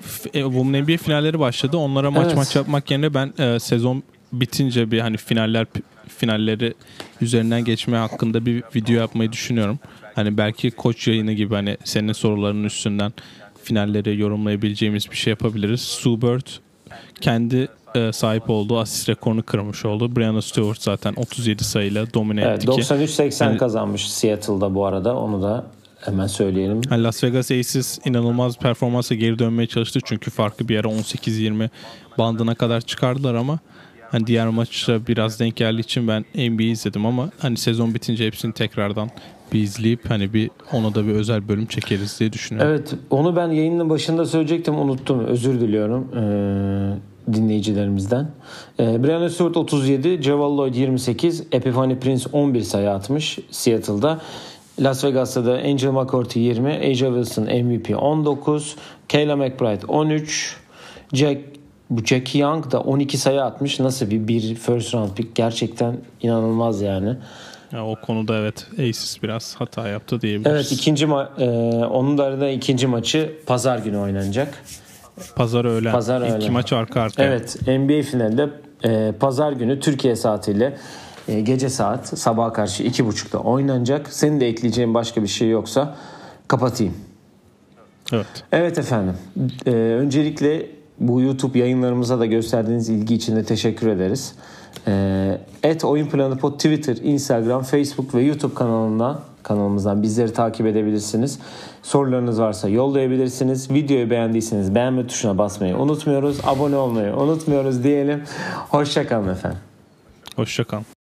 f- 0.00 0.38
e, 0.40 0.44
bu 0.54 0.64
NBA 0.64 0.96
finalleri 0.96 1.38
başladı. 1.38 1.76
Onlara 1.76 2.10
maç 2.10 2.26
Evet. 2.26 2.36
maç 2.36 2.56
yapmak 2.56 2.90
yerine 2.90 3.14
ben 3.14 3.32
e, 3.38 3.58
sezon 3.60 4.02
bitince 4.32 4.90
bir 4.90 5.00
hani 5.00 5.16
finaller 5.16 5.66
finalleri 6.08 6.74
üzerinden 7.20 7.64
geçme 7.64 7.96
hakkında 7.96 8.46
bir 8.46 8.62
video 8.74 8.94
yapmayı 8.96 9.32
düşünüyorum. 9.32 9.78
Hani 10.14 10.38
belki 10.38 10.70
koç 10.70 11.08
yayını 11.08 11.32
gibi 11.32 11.54
hani 11.54 11.76
senin 11.84 12.12
sorularının 12.12 12.64
üstünden 12.64 13.12
finalleri 13.62 14.20
yorumlayabileceğimiz 14.20 15.10
bir 15.10 15.16
şey 15.16 15.30
yapabiliriz. 15.30 15.80
Sue 15.80 16.22
Bird 16.22 16.46
kendi 17.20 17.68
e, 17.96 18.12
sahip 18.12 18.50
olduğu 18.50 18.78
asist 18.78 19.08
rekorunu 19.08 19.42
kırmış 19.42 19.84
oldu. 19.84 20.16
Brianna 20.16 20.42
Stewart 20.42 20.82
zaten 20.82 21.14
37 21.16 21.64
sayıyla 21.64 22.14
domine 22.14 22.40
Evet, 22.42 22.56
etti 22.56 22.66
ki. 22.66 22.82
93-80 22.82 23.44
Yani- 23.44 23.58
kazanmış 23.58 24.10
Seattle'da 24.10 24.74
bu 24.74 24.86
arada. 24.86 25.16
Onu 25.16 25.42
da 25.42 25.66
hemen 26.00 26.26
söyleyelim. 26.26 26.80
Yani 26.90 27.02
Las 27.02 27.24
Vegas 27.24 27.50
Aces 27.50 27.98
inanılmaz 28.04 28.58
performansa 28.58 29.14
geri 29.14 29.38
dönmeye 29.38 29.66
çalıştı. 29.66 30.00
Çünkü 30.04 30.30
farkı 30.30 30.68
bir 30.68 30.78
ara 30.78 30.88
18-20 30.88 31.70
bandına 32.18 32.54
kadar 32.54 32.80
çıkardılar 32.80 33.34
ama 33.34 33.58
hani 34.10 34.26
diğer 34.26 34.48
maçta 34.48 35.06
biraz 35.06 35.40
denk 35.40 35.56
geldiği 35.56 35.80
için 35.80 36.08
ben 36.08 36.24
NBA 36.34 36.62
izledim 36.62 37.06
ama 37.06 37.30
hani 37.38 37.56
sezon 37.56 37.94
bitince 37.94 38.26
hepsini 38.26 38.52
tekrardan 38.52 39.10
bir 39.52 39.60
izleyip 39.60 40.10
hani 40.10 40.32
bir 40.32 40.50
ona 40.72 40.94
da 40.94 41.06
bir 41.06 41.12
özel 41.12 41.48
bölüm 41.48 41.66
çekeriz 41.66 42.20
diye 42.20 42.32
düşünüyorum. 42.32 42.72
Evet 42.72 42.94
onu 43.10 43.36
ben 43.36 43.48
yayının 43.48 43.90
başında 43.90 44.24
söyleyecektim 44.26 44.74
unuttum. 44.78 45.24
Özür 45.24 45.60
diliyorum 45.60 46.08
ee, 46.16 47.15
dinleyicilerimizden. 47.32 48.28
Ee, 48.80 49.04
Brianna 49.04 49.30
Stewart 49.30 49.56
37, 49.56 50.22
Javal 50.22 50.58
Lloyd 50.58 50.74
28, 50.74 51.42
Epiphany 51.52 51.98
Prince 51.98 52.24
11 52.32 52.60
sayı 52.62 52.90
atmış 52.90 53.38
Seattle'da. 53.50 54.20
Las 54.80 55.04
Vegas'ta 55.04 55.46
da 55.46 55.52
Angel 55.52 55.90
McCourty 55.90 56.38
20, 56.40 56.72
Aja 56.72 57.06
Wilson 57.06 57.44
MVP 57.44 58.02
19, 58.02 58.76
Kayla 59.12 59.36
McBride 59.36 59.86
13, 59.86 60.56
Jack 61.12 61.40
bu 61.90 62.04
Jackie 62.04 62.38
Young 62.40 62.72
da 62.72 62.80
12 62.80 63.18
sayı 63.18 63.42
atmış. 63.42 63.80
Nasıl 63.80 64.10
bir 64.10 64.28
bir 64.28 64.54
first 64.54 64.94
round 64.94 65.10
pick? 65.14 65.34
Gerçekten 65.34 65.96
inanılmaz 66.22 66.80
yani. 66.82 67.16
Ya 67.72 67.86
o 67.86 67.96
konuda 68.06 68.38
evet 68.38 68.66
Aces 68.72 69.22
biraz 69.22 69.54
hata 69.54 69.88
yaptı 69.88 70.20
diyebiliriz. 70.20 70.52
Evet 70.52 70.72
ikinci 70.72 71.06
ma- 71.06 71.28
e, 71.42 71.84
onun 71.84 72.18
da 72.18 72.24
arada 72.24 72.50
ikinci 72.50 72.86
maçı 72.86 73.32
pazar 73.46 73.78
günü 73.78 73.98
oynanacak. 73.98 74.64
Pazar 75.36 75.64
öğlen. 75.64 75.92
Pazar 75.92 76.22
İki 76.22 76.32
öğlen. 76.32 76.52
maç 76.52 76.72
arka 76.72 77.00
arkaya. 77.00 77.24
Evet 77.24 77.56
NBA 77.66 78.02
finalde 78.02 78.50
e, 78.84 79.12
pazar 79.20 79.52
günü 79.52 79.80
Türkiye 79.80 80.16
saatiyle 80.16 80.76
e, 81.28 81.40
gece 81.40 81.68
saat 81.68 82.18
sabaha 82.18 82.52
karşı 82.52 82.82
iki 82.82 83.06
buçukta 83.06 83.38
oynanacak. 83.38 84.12
Senin 84.12 84.40
de 84.40 84.48
ekleyeceğin 84.48 84.94
başka 84.94 85.22
bir 85.22 85.28
şey 85.28 85.48
yoksa 85.50 85.96
kapatayım. 86.48 86.94
Evet. 88.12 88.26
Evet 88.52 88.78
efendim. 88.78 89.14
E, 89.66 89.70
öncelikle 89.70 90.66
bu 90.98 91.20
YouTube 91.20 91.58
yayınlarımıza 91.58 92.18
da 92.20 92.26
gösterdiğiniz 92.26 92.88
ilgi 92.88 93.14
için 93.14 93.36
de 93.36 93.44
teşekkür 93.44 93.86
ederiz. 93.86 94.34
Et 95.62 95.84
Oyun 95.84 96.06
Planı 96.06 96.38
Pod 96.38 96.54
Twitter, 96.54 96.96
Instagram, 96.96 97.62
Facebook 97.62 98.14
ve 98.14 98.22
YouTube 98.22 98.54
kanalından 98.54 99.20
kanalımızdan 99.46 100.02
bizleri 100.02 100.32
takip 100.32 100.66
edebilirsiniz. 100.66 101.38
Sorularınız 101.82 102.40
varsa 102.40 102.68
yollayabilirsiniz. 102.68 103.70
Videoyu 103.70 104.10
beğendiyseniz 104.10 104.74
beğenme 104.74 105.06
tuşuna 105.06 105.38
basmayı 105.38 105.76
unutmuyoruz. 105.76 106.40
Abone 106.44 106.76
olmayı 106.76 107.14
unutmuyoruz 107.16 107.84
diyelim. 107.84 108.22
Hoşçakalın 108.70 109.28
efendim. 109.28 109.58
Hoşçakalın. 110.36 110.95